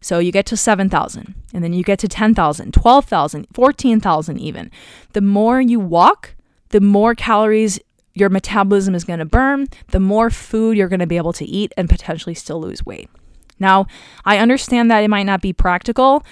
So 0.00 0.18
you 0.18 0.32
get 0.32 0.46
to 0.46 0.56
7,000, 0.56 1.34
and 1.52 1.62
then 1.62 1.74
you 1.74 1.84
get 1.84 1.98
to 1.98 2.08
10,000, 2.08 2.72
12,000, 2.72 3.46
14,000 3.52 4.38
even. 4.38 4.70
The 5.12 5.20
more 5.20 5.60
you 5.60 5.78
walk, 5.78 6.34
the 6.70 6.80
more 6.80 7.14
calories 7.14 7.78
your 8.14 8.28
metabolism 8.28 8.94
is 8.94 9.04
going 9.04 9.18
to 9.18 9.24
burn, 9.24 9.68
the 9.88 10.00
more 10.00 10.30
food 10.30 10.76
you're 10.76 10.88
going 10.88 11.00
to 11.00 11.06
be 11.06 11.16
able 11.16 11.32
to 11.34 11.44
eat 11.44 11.72
and 11.76 11.88
potentially 11.88 12.34
still 12.34 12.60
lose 12.60 12.84
weight. 12.84 13.08
Now, 13.58 13.86
I 14.24 14.38
understand 14.38 14.90
that 14.90 15.04
it 15.04 15.08
might 15.08 15.24
not 15.24 15.42
be 15.42 15.52
practical 15.52 16.24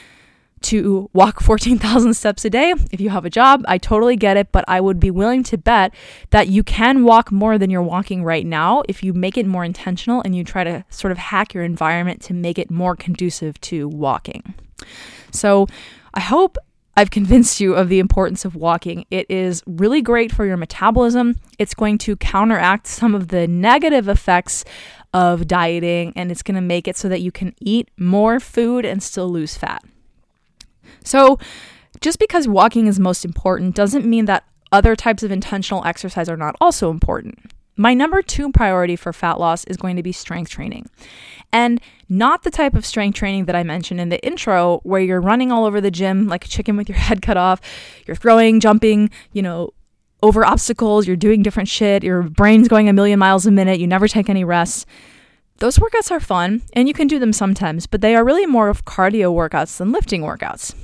to 0.62 1.09
walk 1.12 1.41
14,000 1.43 2.14
steps 2.14 2.45
a 2.45 2.51
day 2.51 2.75
if 2.91 3.01
you 3.01 3.11
have 3.11 3.25
a 3.25 3.31
job. 3.31 3.64
I 3.69 3.79
totally 3.79 4.17
get 4.17 4.37
it, 4.37 4.51
but 4.51 4.64
I 4.67 4.81
would 4.81 4.99
be 4.99 5.11
willing 5.11 5.43
to 5.45 5.59
bet 5.59 5.95
that 6.31 6.49
you 6.49 6.64
can 6.64 7.05
walk 7.05 7.31
more 7.31 7.59
than 7.59 7.71
you're 7.71 7.83
walking 7.83 8.25
right 8.25 8.47
now 8.47 8.83
if 8.88 9.03
you 9.03 9.12
make 9.12 9.37
it 9.37 9.47
more 9.47 9.64
intentional 9.64 10.23
and 10.23 10.35
you 10.35 10.43
try 10.43 10.64
to 10.64 10.85
sort 10.91 11.12
of 11.12 11.19
hack 11.19 11.55
your 11.55 11.64
environment 11.64 12.23
to 12.23 12.35
make 12.35 12.59
it 12.59 12.71
more 12.71 12.97
conducive 12.97 13.61
to 13.61 13.87
walking. 13.88 14.55
So, 15.31 15.67
I 16.14 16.21
hope 16.21 16.57
I've 16.98 17.12
convinced 17.12 17.61
you 17.61 17.76
of 17.76 17.88
the 17.88 18.00
importance 18.00 18.44
of 18.44 18.56
walking. 18.56 19.04
It 19.08 19.30
is 19.30 19.62
really 19.68 20.02
great 20.02 20.32
for 20.32 20.44
your 20.44 20.56
metabolism. 20.56 21.37
It's 21.56 21.72
going 21.72 21.96
to 21.98 22.16
counteract 22.16 22.88
some 22.88 23.14
of 23.14 23.28
the 23.28 23.46
negative 23.46 24.08
effects 24.08 24.64
of 25.14 25.46
dieting, 25.46 26.12
and 26.16 26.32
it's 26.32 26.42
going 26.42 26.56
to 26.56 26.61
make 26.61 26.88
it 26.88 26.96
so 26.96 27.08
that 27.08 27.20
you 27.20 27.30
can 27.30 27.54
eat 27.61 27.88
more 27.96 28.40
food 28.40 28.84
and 28.84 29.00
still 29.00 29.28
lose 29.28 29.56
fat. 29.56 29.84
So, 31.04 31.38
just 32.00 32.18
because 32.18 32.48
walking 32.48 32.88
is 32.88 32.98
most 32.98 33.24
important 33.24 33.76
doesn't 33.76 34.04
mean 34.04 34.24
that 34.24 34.42
other 34.72 34.96
types 34.96 35.22
of 35.22 35.30
intentional 35.30 35.84
exercise 35.84 36.28
are 36.28 36.37
not 36.37 36.56
also 36.61 36.90
important. 36.90 37.52
My 37.79 37.95
number 37.95 38.23
two 38.23 38.51
priority 38.51 38.97
for 38.97 39.12
fat 39.12 39.38
loss 39.38 39.62
is 39.64 39.77
going 39.77 39.95
to 39.95 40.03
be 40.03 40.11
strength 40.11 40.51
training. 40.51 40.91
And 41.53 41.81
not 42.09 42.43
the 42.43 42.51
type 42.51 42.75
of 42.75 42.85
strength 42.85 43.14
training 43.14 43.45
that 43.45 43.55
I 43.55 43.62
mentioned 43.62 44.01
in 44.01 44.09
the 44.09 44.23
intro, 44.27 44.81
where 44.83 45.01
you're 45.01 45.21
running 45.21 45.53
all 45.53 45.64
over 45.64 45.81
the 45.81 45.91
gym 45.93 46.27
like 46.27 46.45
a 46.45 46.49
chicken 46.49 46.77
with 46.77 46.88
your 46.88 46.99
head 46.99 47.23
cut 47.23 47.37
off, 47.37 47.61
you're 48.05 48.17
throwing, 48.17 48.59
jumping, 48.59 49.11
you 49.33 49.43
know, 49.43 49.71
over 50.25 50.45
obstacles, 50.45 51.07
you're 51.07 51.17
doing 51.17 51.41
different 51.45 51.69
shit, 51.69 52.03
your 52.03 52.23
brain's 52.23 52.67
going 52.67 52.88
a 52.88 52.93
million 52.93 53.21
miles 53.21 53.47
a 53.47 53.53
minute, 53.53 53.79
you 53.79 53.87
never 53.87 54.09
take 54.09 54.29
any 54.29 54.43
rest. 54.43 54.85
Those 55.59 55.79
workouts 55.79 56.11
are 56.11 56.19
fun 56.19 56.62
and 56.73 56.88
you 56.88 56.95
can 56.95 57.07
do 57.07 57.21
them 57.21 57.33
sometimes, 57.33 57.87
but 57.87 58.01
they 58.01 58.17
are 58.17 58.25
really 58.25 58.47
more 58.47 58.69
of 58.69 58.85
cardio 58.85 59.33
workouts 59.33 59.77
than 59.77 59.93
lifting 59.93 60.23
workouts. 60.23 60.75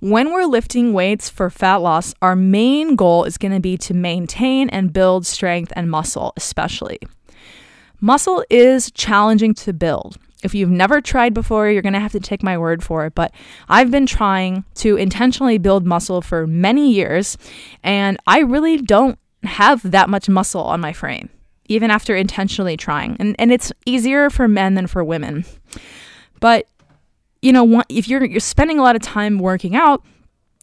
When 0.00 0.32
we're 0.32 0.46
lifting 0.46 0.94
weights 0.94 1.28
for 1.28 1.50
fat 1.50 1.76
loss, 1.76 2.14
our 2.22 2.34
main 2.34 2.96
goal 2.96 3.24
is 3.24 3.36
going 3.36 3.52
to 3.52 3.60
be 3.60 3.76
to 3.78 3.92
maintain 3.92 4.70
and 4.70 4.94
build 4.94 5.26
strength 5.26 5.74
and 5.76 5.90
muscle, 5.90 6.32
especially. 6.38 6.98
Muscle 8.00 8.42
is 8.48 8.90
challenging 8.92 9.52
to 9.52 9.74
build. 9.74 10.16
If 10.42 10.54
you've 10.54 10.70
never 10.70 11.02
tried 11.02 11.34
before, 11.34 11.68
you're 11.68 11.82
going 11.82 11.92
to 11.92 12.00
have 12.00 12.12
to 12.12 12.20
take 12.20 12.42
my 12.42 12.56
word 12.56 12.82
for 12.82 13.04
it. 13.04 13.14
But 13.14 13.34
I've 13.68 13.90
been 13.90 14.06
trying 14.06 14.64
to 14.76 14.96
intentionally 14.96 15.58
build 15.58 15.84
muscle 15.84 16.22
for 16.22 16.46
many 16.46 16.90
years, 16.90 17.36
and 17.82 18.16
I 18.26 18.38
really 18.38 18.78
don't 18.78 19.18
have 19.42 19.90
that 19.90 20.08
much 20.08 20.30
muscle 20.30 20.62
on 20.62 20.80
my 20.80 20.94
frame, 20.94 21.28
even 21.66 21.90
after 21.90 22.16
intentionally 22.16 22.78
trying. 22.78 23.18
And, 23.20 23.36
and 23.38 23.52
it's 23.52 23.70
easier 23.84 24.30
for 24.30 24.48
men 24.48 24.76
than 24.76 24.86
for 24.86 25.04
women. 25.04 25.44
But 26.40 26.66
you 27.42 27.52
know, 27.52 27.82
if 27.88 28.08
you're 28.08 28.24
you're 28.24 28.40
spending 28.40 28.78
a 28.78 28.82
lot 28.82 28.96
of 28.96 29.02
time 29.02 29.38
working 29.38 29.74
out, 29.74 30.04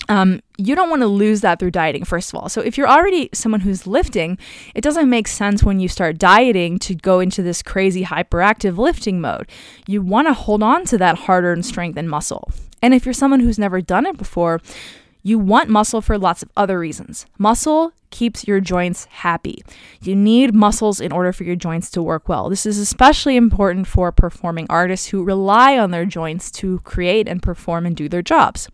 um, 0.09 0.41
you 0.57 0.75
don't 0.75 0.89
want 0.89 1.01
to 1.01 1.07
lose 1.07 1.41
that 1.41 1.59
through 1.59 1.71
dieting, 1.71 2.05
first 2.05 2.31
of 2.31 2.39
all. 2.39 2.49
So, 2.49 2.61
if 2.61 2.77
you're 2.77 2.87
already 2.87 3.29
someone 3.33 3.61
who's 3.61 3.87
lifting, 3.87 4.37
it 4.75 4.81
doesn't 4.81 5.09
make 5.09 5.27
sense 5.27 5.63
when 5.63 5.79
you 5.79 5.87
start 5.87 6.17
dieting 6.17 6.79
to 6.79 6.95
go 6.95 7.19
into 7.19 7.41
this 7.41 7.61
crazy 7.61 8.03
hyperactive 8.03 8.77
lifting 8.77 9.19
mode. 9.19 9.49
You 9.87 10.01
want 10.01 10.27
to 10.27 10.33
hold 10.33 10.63
on 10.63 10.85
to 10.85 10.97
that 10.99 11.17
hard 11.19 11.43
earned 11.43 11.65
strength 11.65 11.97
and 11.97 12.09
muscle. 12.09 12.49
And 12.81 12.93
if 12.93 13.05
you're 13.05 13.13
someone 13.13 13.39
who's 13.39 13.59
never 13.59 13.81
done 13.81 14.05
it 14.05 14.17
before, 14.17 14.61
you 15.23 15.39
want 15.39 15.69
muscle 15.69 16.01
for 16.01 16.17
lots 16.17 16.41
of 16.41 16.49
other 16.55 16.79
reasons. 16.79 17.25
Muscle 17.37 17.91
keeps 18.09 18.47
your 18.47 18.59
joints 18.59 19.05
happy. 19.05 19.63
You 20.01 20.15
need 20.15 20.53
muscles 20.53 20.99
in 20.99 21.11
order 21.11 21.33
for 21.33 21.43
your 21.43 21.55
joints 21.55 21.89
to 21.91 22.01
work 22.01 22.29
well. 22.29 22.49
This 22.49 22.65
is 22.65 22.77
especially 22.77 23.35
important 23.35 23.87
for 23.87 24.11
performing 24.11 24.67
artists 24.69 25.07
who 25.07 25.23
rely 25.23 25.77
on 25.77 25.91
their 25.91 26.05
joints 26.05 26.51
to 26.51 26.79
create 26.79 27.27
and 27.27 27.41
perform 27.41 27.85
and 27.85 27.95
do 27.95 28.09
their 28.09 28.21
jobs. 28.21 28.69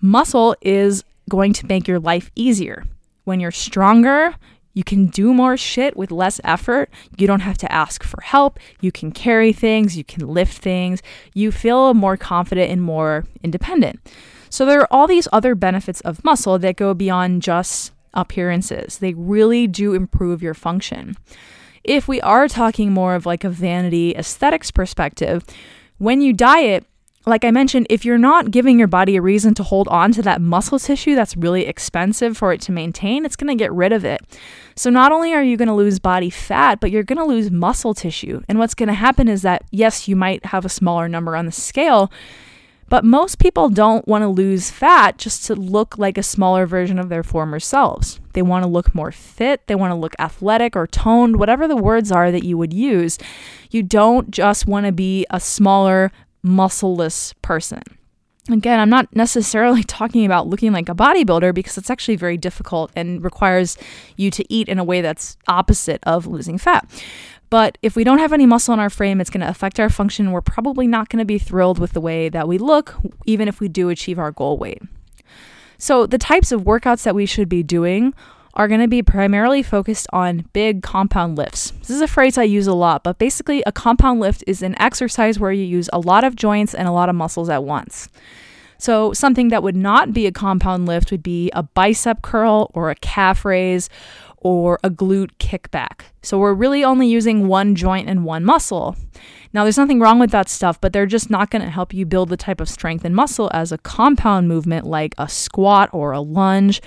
Muscle 0.00 0.54
is 0.60 1.04
going 1.30 1.52
to 1.54 1.66
make 1.66 1.88
your 1.88 1.98
life 1.98 2.30
easier. 2.34 2.84
When 3.24 3.40
you're 3.40 3.50
stronger, 3.50 4.34
you 4.74 4.84
can 4.84 5.06
do 5.06 5.32
more 5.32 5.56
shit 5.56 5.96
with 5.96 6.10
less 6.10 6.40
effort. 6.44 6.90
You 7.16 7.26
don't 7.26 7.40
have 7.40 7.56
to 7.58 7.72
ask 7.72 8.02
for 8.02 8.20
help. 8.20 8.58
You 8.80 8.92
can 8.92 9.12
carry 9.12 9.52
things, 9.52 9.96
you 9.96 10.04
can 10.04 10.26
lift 10.26 10.58
things. 10.58 11.00
You 11.32 11.52
feel 11.52 11.94
more 11.94 12.16
confident 12.16 12.70
and 12.70 12.82
more 12.82 13.24
independent. 13.42 14.00
So 14.50 14.66
there 14.66 14.80
are 14.80 14.88
all 14.92 15.06
these 15.06 15.28
other 15.32 15.54
benefits 15.54 16.00
of 16.02 16.24
muscle 16.24 16.58
that 16.58 16.76
go 16.76 16.92
beyond 16.92 17.42
just 17.42 17.92
appearances. 18.14 18.98
They 18.98 19.14
really 19.14 19.66
do 19.66 19.94
improve 19.94 20.42
your 20.42 20.54
function. 20.54 21.16
If 21.82 22.08
we 22.08 22.20
are 22.22 22.48
talking 22.48 22.92
more 22.92 23.14
of 23.14 23.26
like 23.26 23.44
a 23.44 23.50
vanity 23.50 24.16
aesthetics 24.16 24.70
perspective, 24.70 25.44
when 25.98 26.22
you 26.22 26.32
diet, 26.32 26.86
like 27.26 27.44
I 27.44 27.50
mentioned, 27.50 27.86
if 27.88 28.04
you're 28.04 28.18
not 28.18 28.50
giving 28.50 28.78
your 28.78 28.88
body 28.88 29.16
a 29.16 29.22
reason 29.22 29.54
to 29.54 29.62
hold 29.62 29.88
on 29.88 30.12
to 30.12 30.22
that 30.22 30.40
muscle 30.40 30.78
tissue 30.78 31.14
that's 31.14 31.36
really 31.36 31.66
expensive 31.66 32.36
for 32.36 32.52
it 32.52 32.60
to 32.62 32.72
maintain, 32.72 33.24
it's 33.24 33.36
going 33.36 33.48
to 33.48 33.62
get 33.62 33.72
rid 33.72 33.92
of 33.92 34.04
it. 34.04 34.20
So 34.76 34.90
not 34.90 35.12
only 35.12 35.32
are 35.32 35.42
you 35.42 35.56
going 35.56 35.68
to 35.68 35.74
lose 35.74 35.98
body 35.98 36.30
fat, 36.30 36.80
but 36.80 36.90
you're 36.90 37.02
going 37.02 37.18
to 37.18 37.24
lose 37.24 37.50
muscle 37.50 37.94
tissue. 37.94 38.42
And 38.48 38.58
what's 38.58 38.74
going 38.74 38.88
to 38.88 38.94
happen 38.94 39.28
is 39.28 39.42
that, 39.42 39.64
yes, 39.70 40.06
you 40.08 40.16
might 40.16 40.46
have 40.46 40.64
a 40.64 40.70
smaller 40.70 41.08
number 41.08 41.36
on 41.36 41.46
the 41.46 41.52
scale, 41.52 42.10
but 42.88 43.04
most 43.04 43.38
people 43.38 43.68
don't 43.68 44.06
want 44.06 44.22
to 44.22 44.28
lose 44.28 44.70
fat 44.70 45.18
just 45.18 45.46
to 45.46 45.54
look 45.54 45.98
like 45.98 46.18
a 46.18 46.22
smaller 46.22 46.66
version 46.66 46.98
of 46.98 47.08
their 47.08 47.22
former 47.22 47.60
selves. 47.60 48.20
They 48.34 48.42
want 48.42 48.64
to 48.64 48.68
look 48.68 48.94
more 48.94 49.12
fit, 49.12 49.66
they 49.66 49.74
want 49.74 49.90
to 49.90 49.96
look 49.96 50.14
athletic 50.18 50.76
or 50.76 50.86
toned, 50.86 51.36
whatever 51.36 51.66
the 51.66 51.76
words 51.76 52.12
are 52.12 52.30
that 52.30 52.44
you 52.44 52.58
would 52.58 52.72
use. 52.72 53.18
You 53.70 53.82
don't 53.82 54.30
just 54.30 54.66
want 54.66 54.86
to 54.86 54.92
be 54.92 55.26
a 55.30 55.40
smaller, 55.40 56.12
muscleless 56.42 57.32
person. 57.42 57.82
Again, 58.50 58.78
I'm 58.78 58.90
not 58.90 59.14
necessarily 59.16 59.82
talking 59.84 60.26
about 60.26 60.48
looking 60.48 60.72
like 60.72 60.88
a 60.88 60.94
bodybuilder 60.94 61.54
because 61.54 61.78
it's 61.78 61.90
actually 61.90 62.16
very 62.16 62.36
difficult 62.36 62.90
and 62.94 63.24
requires 63.24 63.78
you 64.16 64.30
to 64.30 64.44
eat 64.52 64.68
in 64.68 64.78
a 64.78 64.84
way 64.84 65.00
that's 65.00 65.36
opposite 65.48 66.00
of 66.04 66.26
losing 66.26 66.58
fat. 66.58 66.86
But 67.54 67.78
if 67.82 67.94
we 67.94 68.02
don't 68.02 68.18
have 68.18 68.32
any 68.32 68.46
muscle 68.46 68.74
in 68.74 68.80
our 68.80 68.90
frame, 68.90 69.20
it's 69.20 69.30
going 69.30 69.42
to 69.42 69.48
affect 69.48 69.78
our 69.78 69.88
function. 69.88 70.32
We're 70.32 70.40
probably 70.40 70.88
not 70.88 71.08
going 71.08 71.20
to 71.20 71.24
be 71.24 71.38
thrilled 71.38 71.78
with 71.78 71.92
the 71.92 72.00
way 72.00 72.28
that 72.28 72.48
we 72.48 72.58
look, 72.58 72.96
even 73.26 73.46
if 73.46 73.60
we 73.60 73.68
do 73.68 73.90
achieve 73.90 74.18
our 74.18 74.32
goal 74.32 74.58
weight. 74.58 74.82
So, 75.78 76.04
the 76.04 76.18
types 76.18 76.50
of 76.50 76.62
workouts 76.62 77.04
that 77.04 77.14
we 77.14 77.26
should 77.26 77.48
be 77.48 77.62
doing 77.62 78.12
are 78.54 78.66
going 78.66 78.80
to 78.80 78.88
be 78.88 79.04
primarily 79.04 79.62
focused 79.62 80.08
on 80.12 80.48
big 80.52 80.82
compound 80.82 81.38
lifts. 81.38 81.70
This 81.78 81.90
is 81.90 82.00
a 82.00 82.08
phrase 82.08 82.36
I 82.36 82.42
use 82.42 82.66
a 82.66 82.74
lot, 82.74 83.04
but 83.04 83.18
basically, 83.18 83.62
a 83.68 83.70
compound 83.70 84.18
lift 84.18 84.42
is 84.48 84.60
an 84.60 84.76
exercise 84.80 85.38
where 85.38 85.52
you 85.52 85.62
use 85.62 85.88
a 85.92 86.00
lot 86.00 86.24
of 86.24 86.34
joints 86.34 86.74
and 86.74 86.88
a 86.88 86.92
lot 86.92 87.08
of 87.08 87.14
muscles 87.14 87.48
at 87.48 87.62
once. 87.62 88.08
So, 88.78 89.12
something 89.12 89.50
that 89.50 89.62
would 89.62 89.76
not 89.76 90.12
be 90.12 90.26
a 90.26 90.32
compound 90.32 90.86
lift 90.86 91.12
would 91.12 91.22
be 91.22 91.52
a 91.52 91.62
bicep 91.62 92.20
curl 92.20 92.72
or 92.74 92.90
a 92.90 92.96
calf 92.96 93.44
raise 93.44 93.88
or 94.44 94.78
a 94.84 94.90
glute 94.90 95.32
kickback. 95.38 96.02
So 96.22 96.38
we're 96.38 96.54
really 96.54 96.84
only 96.84 97.08
using 97.08 97.48
one 97.48 97.74
joint 97.74 98.08
and 98.08 98.24
one 98.24 98.44
muscle. 98.44 98.94
Now, 99.52 99.64
there's 99.64 99.78
nothing 99.78 100.00
wrong 100.00 100.18
with 100.18 100.30
that 100.32 100.48
stuff, 100.48 100.80
but 100.80 100.92
they're 100.92 101.06
just 101.06 101.30
not 101.30 101.50
going 101.50 101.62
to 101.62 101.70
help 101.70 101.94
you 101.94 102.04
build 102.04 102.28
the 102.28 102.36
type 102.36 102.60
of 102.60 102.68
strength 102.68 103.04
and 103.04 103.14
muscle 103.14 103.50
as 103.54 103.72
a 103.72 103.78
compound 103.78 104.46
movement 104.46 104.86
like 104.86 105.14
a 105.16 105.28
squat 105.28 105.88
or 105.92 106.12
a 106.12 106.20
lunge, 106.20 106.82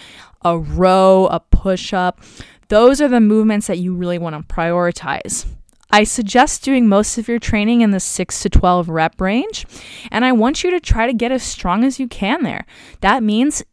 a 0.46 0.58
row, 0.58 1.28
a 1.32 1.40
push 1.40 1.94
up. 1.94 2.22
Those 2.68 3.02
are 3.02 3.08
the 3.08 3.20
movements 3.20 3.68
that 3.68 3.80
you 3.80 3.96
really 3.96 4.18
want 4.20 4.36
to 4.36 4.54
prioritize. 4.54 5.46
I 5.90 6.04
suggest 6.04 6.64
doing 6.64 6.88
most 6.88 7.18
of 7.18 7.30
your 7.30 7.40
training 7.40 7.82
in 7.82 7.92
the 7.92 8.02
6 8.02 8.42
to 8.42 8.50
12 8.50 8.90
rep 8.90 9.20
range, 9.22 9.66
and 10.12 10.26
I 10.26 10.34
want 10.34 10.64
you 10.64 10.70
to 10.72 10.82
try 10.82 11.08
to 11.08 11.14
get 11.14 11.32
as 11.32 11.44
strong 11.44 11.86
as 11.86 12.00
you 12.00 12.10
can 12.10 12.44
there. 12.44 12.66
That 13.00 13.24
means 13.24 13.64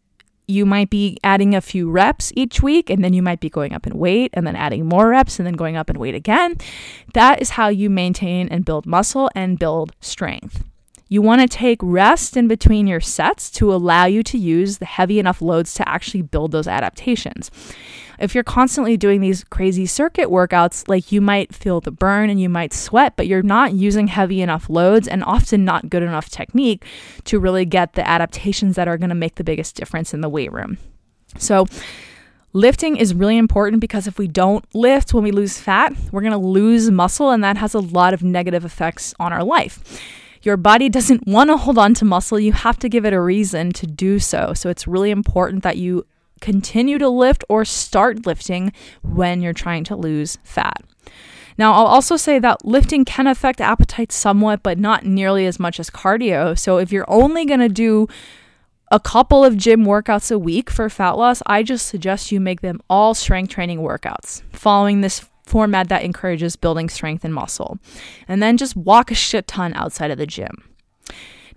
you 0.47 0.67
might 0.67 0.91
be 0.91 1.19
adding 1.25 1.55
a 1.55 1.61
few 1.61 1.91
reps 1.91 2.33
each 2.37 2.63
week 2.63 2.91
and 2.91 3.03
then 3.03 3.13
you 3.13 3.23
might 3.23 3.41
be 3.41 3.49
going 3.49 3.73
up 3.73 3.87
in 3.87 3.99
weight 3.99 4.31
and 4.35 4.47
then 4.47 4.57
adding 4.57 4.87
more 4.87 5.09
reps 5.09 5.39
and 5.39 5.47
then 5.47 5.55
going 5.55 5.77
up 5.77 5.89
in 5.89 5.99
weight 5.99 6.15
again. 6.15 6.57
That 7.15 7.41
is 7.41 7.51
how 7.51 7.69
you 7.69 7.89
maintain 7.89 8.49
and 8.49 8.65
build 8.65 8.87
muscle 8.87 9.31
and 9.35 9.59
build 9.59 9.93
strength. 10.01 10.65
You 11.09 11.23
want 11.23 11.43
to 11.43 11.49
take 11.49 11.79
rest 11.83 12.37
in 12.37 12.49
between 12.49 12.87
your 12.87 13.01
sets 13.01 13.51
to 13.53 13.73
allow 13.73 14.07
you 14.07 14.23
to 14.25 14.39
use 14.39 14.79
the 14.79 14.87
heavy 14.87 15.19
enough 15.19 15.41
loads 15.41 15.75
to 15.75 15.89
actually 15.89 16.23
build 16.23 16.53
those 16.53 16.67
adaptations. 16.67 17.51
If 18.19 18.35
you're 18.35 18.45
constantly 18.45 18.97
doing 18.97 19.21
these 19.21 19.45
crazy 19.45 19.87
circuit 19.87 20.29
workouts, 20.29 20.89
like 20.89 21.13
you 21.13 21.21
might 21.21 21.55
feel 21.55 21.81
the 21.81 21.91
burn 21.91 22.31
and 22.31 22.41
you 22.41 22.49
might 22.49 22.73
sweat, 22.73 23.15
but 23.17 23.27
you're 23.27 23.43
not 23.43 23.75
using 23.75 24.07
heavy 24.07 24.41
enough 24.43 24.71
loads 24.71 25.09
and 25.09 25.25
often 25.25 25.65
not 25.65 25.91
good 25.91 26.03
enough 26.03 26.29
technique 26.29 26.85
to 27.25 27.39
really 27.39 27.65
get 27.65 27.95
the 27.95 28.07
adaptations 28.07 28.77
that 28.77 28.89
are 28.89 28.99
going 28.99 29.09
to 29.09 29.15
make 29.15 29.35
the 29.37 29.45
biggest 29.45 29.77
difference 29.77 30.15
in 30.15 30.21
the 30.21 30.29
weight 30.29 30.53
room. 30.53 30.79
So, 31.39 31.67
Lifting 32.57 32.97
is 32.97 33.15
really 33.15 33.37
important 33.37 33.81
because 33.81 34.07
if 34.07 34.17
we 34.17 34.29
don't 34.29 34.65
lift 34.77 35.13
when 35.13 35.25
we 35.25 35.33
lose 35.33 35.59
fat, 35.59 35.93
we're 36.13 36.21
going 36.21 36.31
to 36.31 36.39
lose 36.39 36.89
muscle, 36.89 37.33
and 37.33 37.43
that 37.43 37.57
has 37.57 37.75
a 37.75 37.81
lot 37.81 38.15
of 38.15 38.23
negative 38.23 38.65
effects 38.65 39.13
on 39.19 39.33
our 39.33 39.43
life. 39.43 40.01
Your 40.43 40.57
body 40.57 40.89
doesn't 40.89 41.27
want 41.27 41.51
to 41.51 41.57
hold 41.57 41.79
on 41.79 41.95
to 41.95 42.05
muscle. 42.05 42.39
You 42.39 42.53
have 42.53 42.79
to 42.79 42.89
give 42.89 43.05
it 43.05 43.13
a 43.13 43.21
reason 43.21 43.73
to 43.73 43.89
do 43.89 44.21
so. 44.21 44.55
So 44.55 44.71
it's 44.71 44.87
really 44.87 45.11
important 45.11 45.65
that 45.65 45.79
you 45.79 46.07
continue 46.41 46.99
to 46.99 47.09
lift 47.09 47.45
or 47.49 47.65
start 47.65 48.27
lifting 48.27 48.73
when 49.03 49.43
you're 49.43 49.53
trying 49.53 49.85
to 49.85 49.97
lose 49.97 50.39
fat. 50.45 50.83
Now, 51.57 51.73
I'll 51.73 51.87
also 51.87 52.17
say 52.17 52.39
that 52.41 52.65
lifting 52.65 53.05
can 53.05 53.27
affect 53.27 53.61
appetite 53.61 54.11
somewhat, 54.11 54.63
but 54.63 54.79
not 54.79 55.05
nearly 55.05 55.47
as 55.47 55.61
much 55.61 55.79
as 55.79 55.89
cardio. 55.89 56.59
So, 56.59 56.79
if 56.79 56.91
you're 56.91 57.09
only 57.09 57.45
going 57.45 57.61
to 57.61 57.69
do 57.69 58.09
a 58.91 58.99
couple 58.99 59.45
of 59.45 59.57
gym 59.57 59.85
workouts 59.85 60.33
a 60.33 60.39
week 60.39 60.69
for 60.71 60.89
fat 60.89 61.13
loss, 61.13 61.43
I 61.47 61.63
just 61.63 61.87
suggest 61.87 62.33
you 62.33 62.41
make 62.41 62.61
them 62.61 62.81
all 62.91 63.15
strength 63.15 63.51
training 63.51 63.79
workouts, 63.79 64.43
following 64.53 65.01
this 65.01 65.25
format 65.45 65.89
that 65.89 66.03
encourages 66.03 66.57
building 66.57 66.89
strength 66.89 67.25
and 67.25 67.35
muscle. 67.35 67.79
And 68.27 68.43
then 68.43 68.57
just 68.57 68.77
walk 68.77 69.11
a 69.11 69.15
shit 69.15 69.47
ton 69.47 69.75
outside 69.75 70.11
of 70.11 70.19
the 70.19 70.27
gym. 70.27 70.71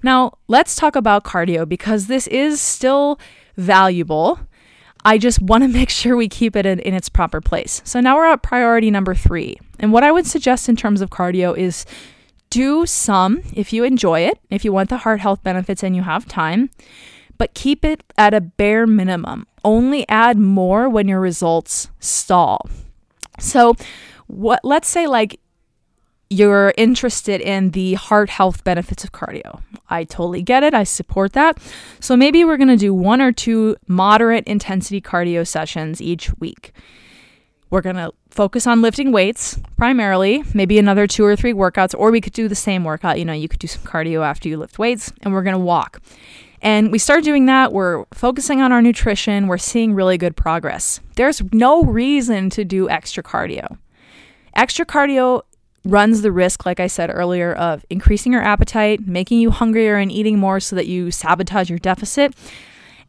Now, 0.04 0.38
let's 0.48 0.76
talk 0.76 0.96
about 0.96 1.24
cardio 1.24 1.68
because 1.68 2.08
this 2.08 2.28
is 2.28 2.62
still 2.62 3.20
valuable 3.56 4.40
I 5.06 5.18
just 5.18 5.42
want 5.42 5.64
to 5.64 5.68
make 5.80 5.90
sure 5.90 6.16
we 6.16 6.28
keep 6.28 6.56
it 6.56 6.66
in, 6.66 6.80
in 6.80 6.94
its 6.94 7.10
proper 7.10 7.42
place. 7.42 7.82
So 7.86 8.00
now 8.00 8.16
we're 8.16 8.26
at 8.26 8.44
priority 8.44 8.92
number 8.92 9.16
three. 9.16 9.58
And 9.80 9.92
what 9.92 10.04
I 10.04 10.12
would 10.12 10.26
suggest 10.26 10.70
in 10.70 10.76
terms 10.76 11.02
of 11.02 11.10
cardio 11.10 11.58
is 11.58 11.86
do 12.50 12.86
some 12.86 13.42
if 13.54 13.74
you 13.74 13.84
enjoy 13.84 14.22
it, 14.22 14.40
if 14.50 14.64
you 14.64 14.72
want 14.72 14.90
the 14.90 14.98
heart 14.98 15.20
health 15.20 15.44
benefits 15.44 15.84
and 15.84 15.96
you 15.96 16.04
have 16.04 16.26
time, 16.28 16.70
but 17.38 17.54
keep 17.54 17.86
it 17.86 18.04
at 18.18 18.34
a 18.34 18.42
bare 18.42 18.88
minimum. 18.88 19.46
Only 19.64 20.08
add 20.08 20.38
more 20.38 20.90
when 20.90 21.08
your 21.08 21.20
results 21.20 21.90
stall. 22.00 22.70
So, 23.40 23.76
what 24.28 24.62
let's 24.64 24.88
say 24.88 25.08
like 25.08 25.40
you're 26.30 26.74
interested 26.78 27.42
in 27.42 27.72
the 27.72 27.94
heart 27.96 28.30
health 28.30 28.64
benefits 28.64 29.04
of 29.04 29.12
cardio. 29.12 29.62
I 29.90 30.04
totally 30.04 30.42
get 30.42 30.64
it. 30.64 30.74
I 30.74 30.84
support 30.84 31.34
that. 31.34 31.58
So 32.00 32.18
maybe 32.18 32.44
we're 32.44 32.58
going 32.58 32.68
to 32.68 32.78
do 32.78 32.94
one 32.94 33.22
or 33.22 33.32
two 33.32 33.78
moderate 33.88 34.46
intensity 34.46 35.02
cardio 35.02 35.48
sessions 35.48 36.02
each 36.02 36.38
week. 36.40 36.74
We're 37.70 37.82
going 37.82 37.96
to 37.96 38.14
focus 38.30 38.68
on 38.68 38.82
lifting 38.82 39.12
weights 39.12 39.60
primarily, 39.78 40.44
maybe 40.54 40.78
another 40.80 41.08
two 41.08 41.26
or 41.26 41.36
three 41.36 41.54
workouts, 41.54 41.96
or 41.98 42.12
we 42.12 42.22
could 42.22 42.34
do 42.34 42.48
the 42.48 42.56
same 42.56 42.84
workout. 42.84 43.20
You 43.20 43.26
know, 43.26 43.34
you 43.34 43.48
could 43.48 43.60
do 43.60 43.68
some 43.68 43.84
cardio 43.84 44.24
after 44.24 44.48
you 44.48 44.58
lift 44.58 44.80
weights, 44.80 45.12
and 45.22 45.34
we're 45.34 45.44
going 45.44 45.56
to 45.56 45.60
walk. 45.60 46.02
And 46.62 46.92
we 46.92 46.98
start 46.98 47.24
doing 47.24 47.46
that. 47.48 47.72
We're 47.72 48.06
focusing 48.14 48.62
on 48.62 48.72
our 48.72 48.82
nutrition. 48.82 49.48
We're 49.48 49.58
seeing 49.58 49.94
really 49.94 50.18
good 50.18 50.36
progress. 50.36 51.00
There's 51.16 51.42
no 51.52 51.84
reason 51.84 52.50
to 52.52 52.66
do 52.66 52.90
extra 52.90 53.22
cardio. 53.22 53.78
Extra 54.54 54.86
cardio 54.86 55.44
runs 55.88 56.22
the 56.22 56.32
risk, 56.32 56.66
like 56.66 56.80
I 56.80 56.88
said 56.88 57.10
earlier, 57.14 57.54
of 57.54 57.86
increasing 57.90 58.34
your 58.34 58.44
appetite, 58.44 59.08
making 59.08 59.40
you 59.40 59.52
hungrier 59.52 59.96
and 59.96 60.12
eating 60.12 60.38
more 60.38 60.60
so 60.60 60.76
that 60.76 60.88
you 60.88 61.12
sabotage 61.12 61.70
your 61.70 61.80
deficit. 61.80 62.36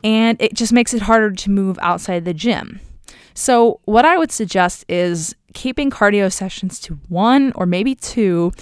And 0.05 0.41
it 0.41 0.55
just 0.55 0.73
makes 0.73 0.95
it 0.95 1.03
harder 1.03 1.33
to 1.33 1.51
move 1.51 1.79
outside 1.83 2.25
the 2.25 2.35
gym. 2.35 2.81
So, 3.35 3.81
what 3.85 4.05
I 4.05 4.17
would 4.17 4.33
suggest 4.33 4.85
is 4.89 5.35
keeping 5.55 5.91
cardio 5.91 6.33
sessions 6.33 6.81
to 6.81 6.99
one 7.09 7.53
or 7.55 7.67
maybe 7.67 7.95
two 7.95 8.53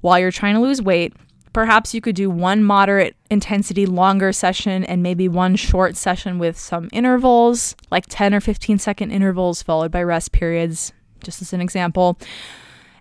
while 0.00 0.18
you're 0.18 0.30
trying 0.30 0.54
to 0.54 0.60
lose 0.60 0.80
weight. 0.80 1.14
Perhaps 1.52 1.94
you 1.94 2.00
could 2.00 2.14
do 2.14 2.28
one 2.28 2.62
moderate 2.62 3.16
intensity 3.30 3.86
longer 3.86 4.32
session 4.32 4.84
and 4.84 5.02
maybe 5.02 5.28
one 5.28 5.56
short 5.56 5.96
session 5.96 6.38
with 6.38 6.58
some 6.58 6.88
intervals, 6.92 7.74
like 7.90 8.04
10 8.08 8.34
or 8.34 8.40
15 8.40 8.78
second 8.78 9.10
intervals 9.10 9.62
followed 9.62 9.90
by 9.90 10.02
rest 10.02 10.32
periods, 10.32 10.92
just 11.24 11.40
as 11.40 11.52
an 11.52 11.60
example. 11.60 12.18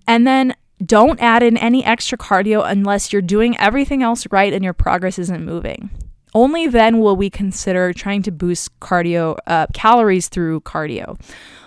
And 0.07 0.25
then 0.25 0.55
don't 0.83 1.19
add 1.19 1.43
in 1.43 1.57
any 1.57 1.83
extra 1.85 2.17
cardio 2.17 2.63
unless 2.69 3.13
you're 3.13 3.21
doing 3.21 3.57
everything 3.57 4.03
else 4.03 4.27
right 4.31 4.51
and 4.53 4.63
your 4.63 4.73
progress 4.73 5.17
isn't 5.17 5.45
moving. 5.45 5.89
Only 6.33 6.67
then 6.67 6.99
will 6.99 7.15
we 7.15 7.29
consider 7.29 7.93
trying 7.93 8.21
to 8.23 8.31
boost 8.31 8.77
cardio 8.81 9.37
uh, 9.47 9.67
calories 9.73 10.27
through 10.27 10.61
cardio. 10.61 11.19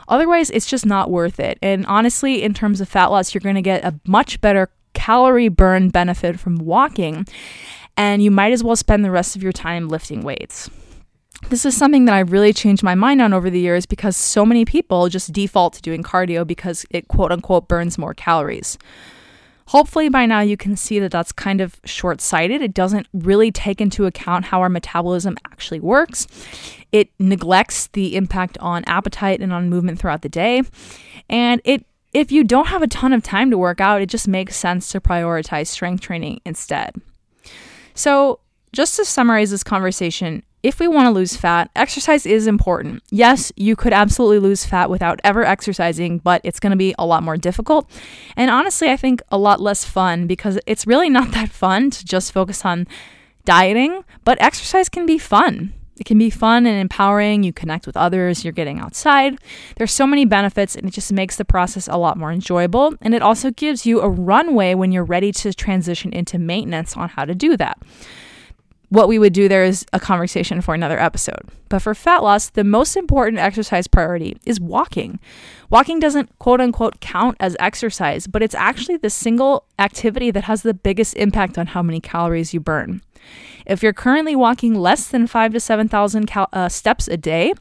Otherwise, 0.09 0.51
it's 0.51 0.67
just 0.67 0.85
not 0.85 1.11
worth 1.11 1.41
it. 1.41 1.59
And 1.63 1.87
honestly, 1.87 2.43
in 2.43 2.53
terms 2.53 2.81
of 2.81 2.89
fat 2.89 3.07
loss, 3.07 3.33
you're 3.33 3.41
going 3.41 3.55
to 3.55 3.63
get 3.63 3.85
a 3.85 3.99
much 4.07 4.41
better 4.41 4.71
calorie 4.93 5.49
burn 5.49 5.89
benefit 5.89 6.39
from 6.39 6.57
walking, 6.57 7.27
and 7.97 8.23
you 8.23 8.31
might 8.31 8.53
as 8.53 8.63
well 8.63 8.77
spend 8.77 9.05
the 9.05 9.11
rest 9.11 9.37
of 9.37 9.43
your 9.43 9.53
time 9.53 9.89
lifting 9.89 10.23
weights 10.23 10.71
this 11.49 11.65
is 11.65 11.77
something 11.77 12.05
that 12.05 12.15
I've 12.15 12.33
really 12.33 12.53
changed 12.53 12.83
my 12.83 12.95
mind 12.95 13.23
on 13.23 13.33
over 13.33 13.49
the 13.49 13.61
years 13.61 13.87
because 13.87 14.17
so 14.17 14.45
many 14.45 14.65
people 14.65 15.09
just 15.09 15.33
default 15.33 15.75
to 15.75 15.83
doing 15.83 16.03
cardio 16.03 16.47
because 16.47 16.85
it 16.91 17.09
quote 17.09 17.33
unquote 17.33 17.69
burns 17.69 17.97
more 17.97 18.15
calories. 18.15 18.77
Hopefully, 19.69 20.09
by 20.09 20.25
now 20.25 20.41
you 20.41 20.57
can 20.57 20.77
see 20.77 20.99
that 20.99 21.11
that's 21.11 21.31
kind 21.31 21.61
of 21.61 21.79
short 21.85 22.21
sighted. 22.23 22.63
It 22.63 22.73
doesn't 22.73 23.07
really 23.13 23.53
take 23.53 23.81
into 23.81 24.07
account 24.07 24.47
how 24.47 24.61
our 24.61 24.71
metabolism 24.71 25.37
actually 25.45 25.81
works. 25.81 26.27
It 26.91 27.11
neglects 27.19 27.89
the 27.89 28.17
impact 28.17 28.57
on 28.59 28.83
appetite 28.85 29.41
and 29.41 29.53
on 29.53 29.69
movement 29.69 29.99
throughout 29.99 30.23
the 30.23 30.29
day. 30.31 30.63
And 31.29 31.61
it 31.65 31.85
if 32.13 32.33
you 32.33 32.45
don't 32.45 32.69
have 32.69 32.83
a 32.83 32.87
ton 32.87 33.13
of 33.13 33.23
time 33.23 33.51
to 33.51 33.59
work 33.59 33.81
out, 33.81 34.01
it 34.01 34.09
just 34.09 34.27
makes 34.27 34.57
sense 34.57 34.89
to 34.93 35.01
prioritize 35.01 35.67
strength 35.67 36.01
training 36.01 36.41
instead. 36.45 36.95
So, 37.95 38.41
just 38.73 38.97
to 38.97 39.05
summarize 39.05 39.51
this 39.51 39.63
conversation, 39.65 40.43
if 40.63 40.81
we 40.81 40.89
want 40.89 41.07
to 41.07 41.11
lose 41.11 41.37
fat, 41.37 41.71
exercise 41.77 42.27
is 42.27 42.47
important. 42.47 43.03
Yes, 43.11 43.53
you 43.57 43.77
could 43.77 43.93
absolutely 43.93 44.41
lose 44.41 44.65
fat 44.65 44.91
without 44.91 45.21
ever 45.23 45.45
exercising, 45.45 46.19
but 46.19 46.41
it's 46.43 46.59
going 46.59 46.73
to 46.73 46.77
be 46.77 46.95
a 46.99 47.07
lot 47.07 47.23
more 47.23 47.37
difficult. 47.37 47.89
And 48.37 48.51
honestly, 48.51 48.91
I 48.91 48.97
think 48.97 49.23
a 49.31 49.39
lot 49.39 49.61
less 49.61 49.85
fun 49.85 50.27
because 50.27 50.59
it's 50.67 50.87
really 50.87 51.09
not 51.19 51.31
that 51.33 51.51
fun 51.51 51.91
to 51.91 52.05
just 52.05 52.33
focus 52.33 52.65
on 52.65 52.87
dieting, 53.45 54.05
but 54.25 54.41
exercise 54.41 54.89
can 54.89 55.07
be 55.07 55.19
fun. 55.19 55.73
It 55.97 56.07
can 56.07 56.19
be 56.19 56.31
fun 56.31 56.65
and 56.67 56.81
empowering. 56.81 57.43
You 57.43 57.53
connect 57.53 57.87
with 57.87 57.97
others, 57.97 58.45
you're 58.45 58.53
getting 58.53 58.79
outside. 58.79 59.39
There's 59.77 59.93
so 59.93 60.07
many 60.07 60.25
benefits, 60.25 60.77
and 60.77 60.87
it 60.87 60.93
just 60.93 61.13
makes 61.13 61.37
the 61.37 61.45
process 61.45 61.89
a 61.89 61.97
lot 61.97 62.17
more 62.17 62.31
enjoyable. 62.31 62.95
And 63.01 63.15
it 63.15 63.23
also 63.23 63.51
gives 63.51 63.85
you 63.85 64.01
a 64.01 64.09
runway 64.09 64.75
when 64.75 64.93
you're 64.93 65.05
ready 65.05 65.33
to 65.33 65.53
transition 65.53 66.13
into 66.13 66.39
maintenance 66.39 66.97
on 66.97 67.09
how 67.09 67.25
to 67.25 67.35
do 67.35 67.57
that 67.57 67.79
what 68.91 69.09
we 69.09 69.19
would 69.19 69.33
do 69.33 69.49
there 69.49 69.65
is 69.65 69.85
a 69.93 70.01
conversation 70.01 70.61
for 70.61 70.75
another 70.75 70.99
episode. 70.99 71.49
But 71.69 71.81
for 71.81 71.95
fat 71.95 72.23
loss, 72.23 72.49
the 72.49 72.65
most 72.65 72.97
important 72.97 73.39
exercise 73.39 73.87
priority 73.87 74.39
is 74.47 74.61
walking. 74.61 75.21
Walking 75.69 76.01
doesn't 76.01 76.39
quote 76.39 76.61
unquote 76.61 77.01
count 77.01 77.37
as 77.41 77.57
exercise, 77.61 78.27
but 78.27 78.43
it's 78.43 78.55
actually 78.55 78.97
the 78.97 79.11
single 79.11 79.65
activity 79.79 80.31
that 80.31 80.45
has 80.45 80.63
the 80.63 80.75
biggest 80.75 81.15
impact 81.17 81.59
on 81.59 81.69
how 81.69 81.83
many 81.83 82.01
calories 82.01 82.55
you 82.55 82.61
burn. 82.61 83.03
If 83.67 83.83
you're 83.83 83.93
currently 83.93 84.35
walking 84.35 84.75
less 84.75 85.09
than 85.09 85.27
5 85.27 85.53
to 85.53 85.61
7,000 85.61 86.27
cal- 86.27 86.49
uh, 86.55 86.71
steps 86.71 87.09
a 87.09 87.19
day, 87.19 87.53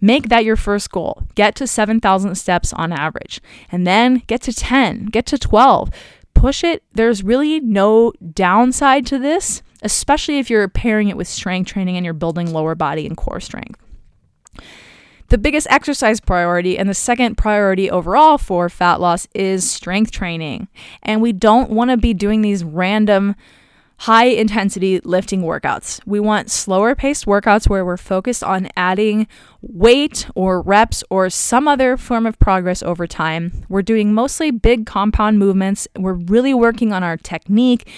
make 0.00 0.28
that 0.28 0.44
your 0.44 0.54
first 0.54 0.92
goal. 0.92 1.24
Get 1.34 1.56
to 1.56 1.66
7,000 1.66 2.36
steps 2.36 2.72
on 2.72 2.92
average, 2.92 3.40
and 3.72 3.84
then 3.84 4.22
get 4.28 4.42
to 4.42 4.52
10, 4.52 5.06
get 5.06 5.26
to 5.26 5.38
12. 5.38 5.90
Push 6.34 6.62
it. 6.62 6.84
There's 6.92 7.24
really 7.24 7.58
no 7.58 8.12
downside 8.32 9.04
to 9.06 9.18
this 9.18 9.62
especially 9.82 10.38
if 10.38 10.50
you're 10.50 10.68
pairing 10.68 11.08
it 11.08 11.16
with 11.16 11.28
strength 11.28 11.68
training 11.68 11.96
and 11.96 12.04
you're 12.04 12.14
building 12.14 12.52
lower 12.52 12.74
body 12.74 13.06
and 13.06 13.16
core 13.16 13.40
strength. 13.40 13.80
The 15.28 15.38
biggest 15.38 15.68
exercise 15.70 16.18
priority 16.18 16.76
and 16.76 16.88
the 16.88 16.94
second 16.94 17.36
priority 17.36 17.88
overall 17.88 18.36
for 18.36 18.68
fat 18.68 19.00
loss 19.00 19.28
is 19.32 19.70
strength 19.70 20.10
training. 20.10 20.66
And 21.04 21.22
we 21.22 21.32
don't 21.32 21.70
want 21.70 21.92
to 21.92 21.96
be 21.96 22.12
doing 22.12 22.42
these 22.42 22.64
random 22.64 23.36
high 24.00 24.24
intensity 24.24 24.98
lifting 25.00 25.42
workouts. 25.42 26.00
We 26.06 26.20
want 26.20 26.50
slower 26.50 26.94
paced 26.94 27.26
workouts 27.26 27.68
where 27.68 27.84
we're 27.84 27.98
focused 27.98 28.42
on 28.42 28.70
adding 28.74 29.28
weight 29.60 30.26
or 30.34 30.62
reps 30.62 31.04
or 31.10 31.28
some 31.28 31.68
other 31.68 31.98
form 31.98 32.26
of 32.26 32.38
progress 32.38 32.82
over 32.82 33.06
time. 33.06 33.66
We're 33.68 33.82
doing 33.82 34.14
mostly 34.14 34.50
big 34.50 34.86
compound 34.86 35.38
movements. 35.38 35.86
We're 35.96 36.14
really 36.14 36.54
working 36.54 36.94
on 36.94 37.04
our 37.04 37.18
technique 37.18 37.88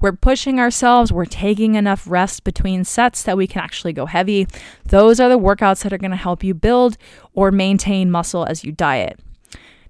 we're 0.00 0.12
pushing 0.12 0.60
ourselves, 0.60 1.12
we're 1.12 1.24
taking 1.24 1.74
enough 1.74 2.08
rest 2.08 2.44
between 2.44 2.84
sets 2.84 3.22
that 3.24 3.36
we 3.36 3.46
can 3.46 3.60
actually 3.60 3.92
go 3.92 4.06
heavy. 4.06 4.46
Those 4.86 5.20
are 5.20 5.28
the 5.28 5.38
workouts 5.38 5.82
that 5.82 5.92
are 5.92 5.98
going 5.98 6.12
to 6.12 6.16
help 6.16 6.44
you 6.44 6.54
build 6.54 6.96
or 7.34 7.50
maintain 7.50 8.10
muscle 8.10 8.44
as 8.44 8.64
you 8.64 8.72
diet. 8.72 9.18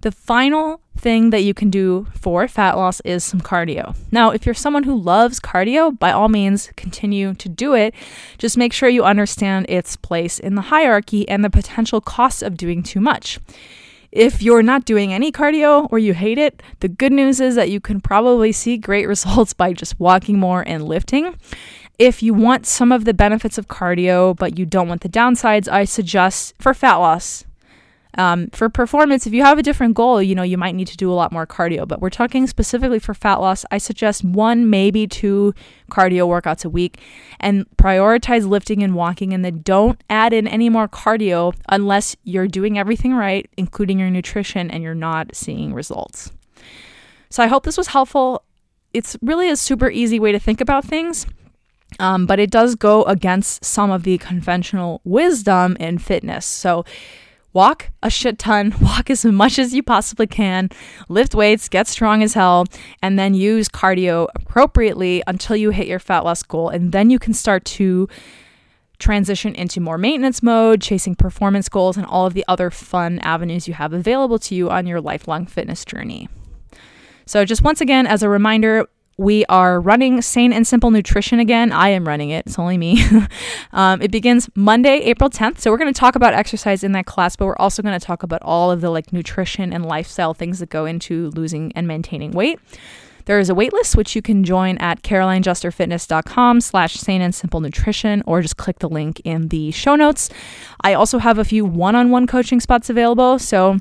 The 0.00 0.12
final 0.12 0.80
thing 0.96 1.30
that 1.30 1.42
you 1.42 1.54
can 1.54 1.70
do 1.70 2.06
for 2.14 2.46
fat 2.46 2.76
loss 2.76 3.00
is 3.00 3.24
some 3.24 3.40
cardio. 3.40 3.96
Now, 4.12 4.30
if 4.30 4.46
you're 4.46 4.54
someone 4.54 4.84
who 4.84 4.96
loves 4.96 5.40
cardio, 5.40 5.98
by 5.98 6.12
all 6.12 6.28
means, 6.28 6.70
continue 6.76 7.34
to 7.34 7.48
do 7.48 7.74
it. 7.74 7.94
Just 8.38 8.56
make 8.56 8.72
sure 8.72 8.88
you 8.88 9.04
understand 9.04 9.66
its 9.68 9.96
place 9.96 10.38
in 10.38 10.54
the 10.54 10.62
hierarchy 10.62 11.28
and 11.28 11.44
the 11.44 11.50
potential 11.50 12.00
costs 12.00 12.42
of 12.42 12.56
doing 12.56 12.84
too 12.84 13.00
much. 13.00 13.40
If 14.10 14.42
you're 14.42 14.62
not 14.62 14.84
doing 14.84 15.12
any 15.12 15.30
cardio 15.30 15.88
or 15.90 15.98
you 15.98 16.14
hate 16.14 16.38
it, 16.38 16.62
the 16.80 16.88
good 16.88 17.12
news 17.12 17.40
is 17.40 17.54
that 17.56 17.70
you 17.70 17.80
can 17.80 18.00
probably 18.00 18.52
see 18.52 18.78
great 18.78 19.06
results 19.14 19.52
by 19.52 19.72
just 19.72 19.98
walking 20.00 20.38
more 20.38 20.62
and 20.66 20.84
lifting. 20.84 21.36
If 21.98 22.22
you 22.22 22.32
want 22.32 22.64
some 22.64 22.92
of 22.92 23.04
the 23.04 23.14
benefits 23.14 23.58
of 23.58 23.66
cardio, 23.66 24.36
but 24.36 24.56
you 24.56 24.64
don't 24.64 24.88
want 24.88 25.00
the 25.00 25.08
downsides, 25.08 25.68
I 25.68 25.84
suggest 25.84 26.54
for 26.60 26.72
fat 26.72 26.96
loss, 26.96 27.44
um, 28.18 28.48
for 28.50 28.68
performance, 28.68 29.28
if 29.28 29.32
you 29.32 29.44
have 29.44 29.58
a 29.58 29.62
different 29.62 29.94
goal, 29.94 30.20
you 30.20 30.34
know, 30.34 30.42
you 30.42 30.58
might 30.58 30.74
need 30.74 30.88
to 30.88 30.96
do 30.96 31.10
a 31.10 31.14
lot 31.14 31.30
more 31.30 31.46
cardio, 31.46 31.86
but 31.86 32.00
we're 32.00 32.10
talking 32.10 32.48
specifically 32.48 32.98
for 32.98 33.14
fat 33.14 33.36
loss. 33.36 33.64
I 33.70 33.78
suggest 33.78 34.24
one, 34.24 34.68
maybe 34.68 35.06
two 35.06 35.54
cardio 35.88 36.26
workouts 36.26 36.64
a 36.64 36.68
week 36.68 37.00
and 37.38 37.64
prioritize 37.76 38.46
lifting 38.46 38.82
and 38.82 38.96
walking. 38.96 39.32
And 39.32 39.44
then 39.44 39.60
don't 39.62 40.02
add 40.10 40.32
in 40.32 40.48
any 40.48 40.68
more 40.68 40.88
cardio 40.88 41.54
unless 41.68 42.16
you're 42.24 42.48
doing 42.48 42.76
everything 42.76 43.14
right, 43.14 43.48
including 43.56 44.00
your 44.00 44.10
nutrition, 44.10 44.68
and 44.68 44.82
you're 44.82 44.96
not 44.96 45.36
seeing 45.36 45.72
results. 45.72 46.32
So 47.30 47.44
I 47.44 47.46
hope 47.46 47.62
this 47.62 47.78
was 47.78 47.86
helpful. 47.86 48.42
It's 48.92 49.16
really 49.22 49.48
a 49.48 49.56
super 49.56 49.88
easy 49.88 50.18
way 50.18 50.32
to 50.32 50.40
think 50.40 50.60
about 50.60 50.84
things. 50.84 51.24
Um, 52.00 52.26
but 52.26 52.40
it 52.40 52.50
does 52.50 52.74
go 52.74 53.04
against 53.04 53.64
some 53.64 53.92
of 53.92 54.02
the 54.02 54.18
conventional 54.18 55.00
wisdom 55.04 55.76
in 55.78 55.98
fitness. 55.98 56.44
So, 56.44 56.84
walk 57.52 57.90
a 58.02 58.10
shit 58.10 58.38
ton, 58.38 58.74
walk 58.80 59.10
as 59.10 59.24
much 59.24 59.58
as 59.58 59.74
you 59.74 59.82
possibly 59.82 60.26
can, 60.26 60.70
lift 61.08 61.34
weights, 61.34 61.68
get 61.68 61.86
strong 61.86 62.22
as 62.22 62.34
hell, 62.34 62.66
and 63.02 63.18
then 63.18 63.34
use 63.34 63.68
cardio 63.68 64.28
appropriately 64.34 65.22
until 65.26 65.56
you 65.56 65.70
hit 65.70 65.86
your 65.86 65.98
fat 65.98 66.24
loss 66.24 66.42
goal. 66.42 66.68
And 66.68 66.92
then 66.92 67.10
you 67.10 67.18
can 67.18 67.34
start 67.34 67.64
to 67.66 68.08
transition 68.98 69.54
into 69.54 69.80
more 69.80 69.98
maintenance 69.98 70.42
mode, 70.42 70.80
chasing 70.80 71.14
performance 71.14 71.68
goals, 71.68 71.96
and 71.96 72.06
all 72.06 72.26
of 72.26 72.34
the 72.34 72.44
other 72.48 72.70
fun 72.70 73.18
avenues 73.20 73.68
you 73.68 73.74
have 73.74 73.92
available 73.92 74.38
to 74.40 74.54
you 74.54 74.70
on 74.70 74.86
your 74.86 75.00
lifelong 75.00 75.46
fitness 75.46 75.84
journey. 75.84 76.28
So, 77.26 77.44
just 77.44 77.62
once 77.62 77.80
again, 77.80 78.06
as 78.06 78.22
a 78.22 78.28
reminder, 78.28 78.88
we 79.18 79.44
are 79.46 79.80
running 79.80 80.22
Sane 80.22 80.52
and 80.52 80.66
Simple 80.66 80.90
Nutrition 80.92 81.40
again. 81.40 81.72
I 81.72 81.88
am 81.88 82.06
running 82.06 82.30
it, 82.30 82.46
it's 82.46 82.58
only 82.58 82.78
me. 82.78 83.04
um, 83.72 84.00
it 84.00 84.10
begins 84.10 84.48
Monday, 84.54 84.98
April 85.00 85.28
10th. 85.28 85.58
So, 85.58 85.70
we're 85.70 85.76
going 85.78 85.92
to 85.92 85.98
talk 85.98 86.14
about 86.14 86.32
exercise 86.34 86.84
in 86.84 86.92
that 86.92 87.06
class, 87.06 87.36
but 87.36 87.46
we're 87.46 87.56
also 87.56 87.82
going 87.82 87.98
to 87.98 88.04
talk 88.04 88.22
about 88.22 88.40
all 88.42 88.70
of 88.70 88.80
the 88.80 88.90
like 88.90 89.12
nutrition 89.12 89.72
and 89.72 89.84
lifestyle 89.84 90.32
things 90.32 90.60
that 90.60 90.70
go 90.70 90.86
into 90.86 91.30
losing 91.30 91.72
and 91.72 91.86
maintaining 91.86 92.30
weight. 92.30 92.60
There 93.28 93.38
is 93.38 93.50
a 93.50 93.54
waitlist 93.54 93.94
which 93.94 94.16
you 94.16 94.22
can 94.22 94.42
join 94.42 94.78
at 94.78 95.02
carolinejusterfitness.com 95.02 96.62
slash 96.62 96.94
sane 96.94 97.20
and 97.20 97.34
simple 97.34 97.60
nutrition 97.60 98.22
or 98.24 98.40
just 98.40 98.56
click 98.56 98.78
the 98.78 98.88
link 98.88 99.20
in 99.22 99.48
the 99.48 99.70
show 99.70 99.96
notes. 99.96 100.30
I 100.80 100.94
also 100.94 101.18
have 101.18 101.36
a 101.36 101.44
few 101.44 101.66
one-on-one 101.66 102.26
coaching 102.26 102.58
spots 102.58 102.88
available. 102.88 103.38
So 103.38 103.80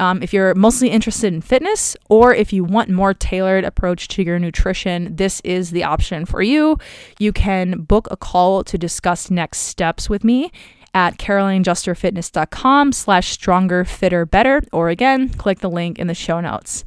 um, 0.00 0.20
if 0.20 0.32
you're 0.32 0.52
mostly 0.56 0.88
interested 0.90 1.32
in 1.32 1.42
fitness 1.42 1.96
or 2.08 2.34
if 2.34 2.52
you 2.52 2.64
want 2.64 2.90
more 2.90 3.14
tailored 3.14 3.62
approach 3.62 4.08
to 4.08 4.24
your 4.24 4.40
nutrition, 4.40 5.14
this 5.14 5.40
is 5.44 5.70
the 5.70 5.84
option 5.84 6.26
for 6.26 6.42
you. 6.42 6.76
You 7.20 7.32
can 7.32 7.82
book 7.82 8.08
a 8.10 8.16
call 8.16 8.64
to 8.64 8.76
discuss 8.76 9.30
next 9.30 9.58
steps 9.58 10.10
with 10.10 10.24
me 10.24 10.50
at 10.92 11.18
carolinejusterfitness.com 11.18 12.90
slash 12.90 13.28
stronger, 13.28 13.84
fitter, 13.84 14.26
better, 14.26 14.60
or 14.72 14.88
again, 14.88 15.28
click 15.28 15.60
the 15.60 15.70
link 15.70 16.00
in 16.00 16.08
the 16.08 16.14
show 16.14 16.40
notes. 16.40 16.84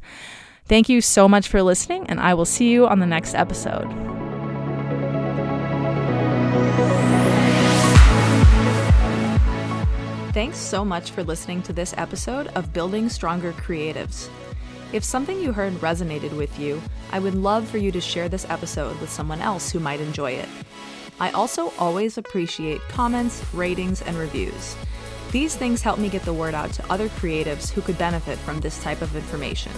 Thank 0.72 0.88
you 0.88 1.02
so 1.02 1.28
much 1.28 1.48
for 1.48 1.62
listening, 1.62 2.06
and 2.06 2.18
I 2.18 2.32
will 2.32 2.46
see 2.46 2.70
you 2.70 2.86
on 2.86 2.98
the 2.98 3.04
next 3.04 3.34
episode. 3.34 3.86
Thanks 10.32 10.56
so 10.56 10.82
much 10.82 11.10
for 11.10 11.22
listening 11.24 11.60
to 11.64 11.74
this 11.74 11.92
episode 11.98 12.46
of 12.54 12.72
Building 12.72 13.10
Stronger 13.10 13.52
Creatives. 13.52 14.30
If 14.94 15.04
something 15.04 15.38
you 15.42 15.52
heard 15.52 15.74
resonated 15.74 16.34
with 16.34 16.58
you, 16.58 16.80
I 17.10 17.18
would 17.18 17.34
love 17.34 17.68
for 17.68 17.76
you 17.76 17.92
to 17.92 18.00
share 18.00 18.30
this 18.30 18.48
episode 18.48 18.98
with 18.98 19.10
someone 19.10 19.42
else 19.42 19.70
who 19.70 19.78
might 19.78 20.00
enjoy 20.00 20.30
it. 20.30 20.48
I 21.20 21.32
also 21.32 21.70
always 21.78 22.16
appreciate 22.16 22.80
comments, 22.88 23.44
ratings, 23.52 24.00
and 24.00 24.16
reviews. 24.16 24.74
These 25.32 25.54
things 25.54 25.82
help 25.82 25.98
me 25.98 26.08
get 26.08 26.22
the 26.22 26.32
word 26.32 26.54
out 26.54 26.72
to 26.72 26.90
other 26.90 27.10
creatives 27.10 27.70
who 27.70 27.82
could 27.82 27.98
benefit 27.98 28.38
from 28.38 28.60
this 28.60 28.82
type 28.82 29.02
of 29.02 29.14
information 29.14 29.72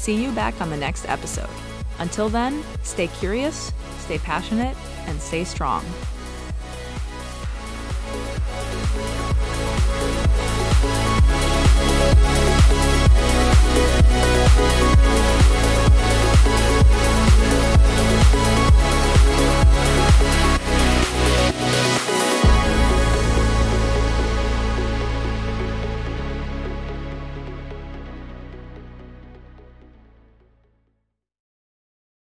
see 0.00 0.14
you 0.14 0.32
back 0.32 0.58
on 0.62 0.70
the 0.70 0.76
next 0.76 1.06
episode. 1.10 1.50
Until 1.98 2.30
then, 2.30 2.64
stay 2.82 3.08
curious, 3.08 3.70
stay 3.98 4.16
passionate, 4.16 4.74
and 5.06 5.20
stay 5.20 5.44
strong. 5.44 5.84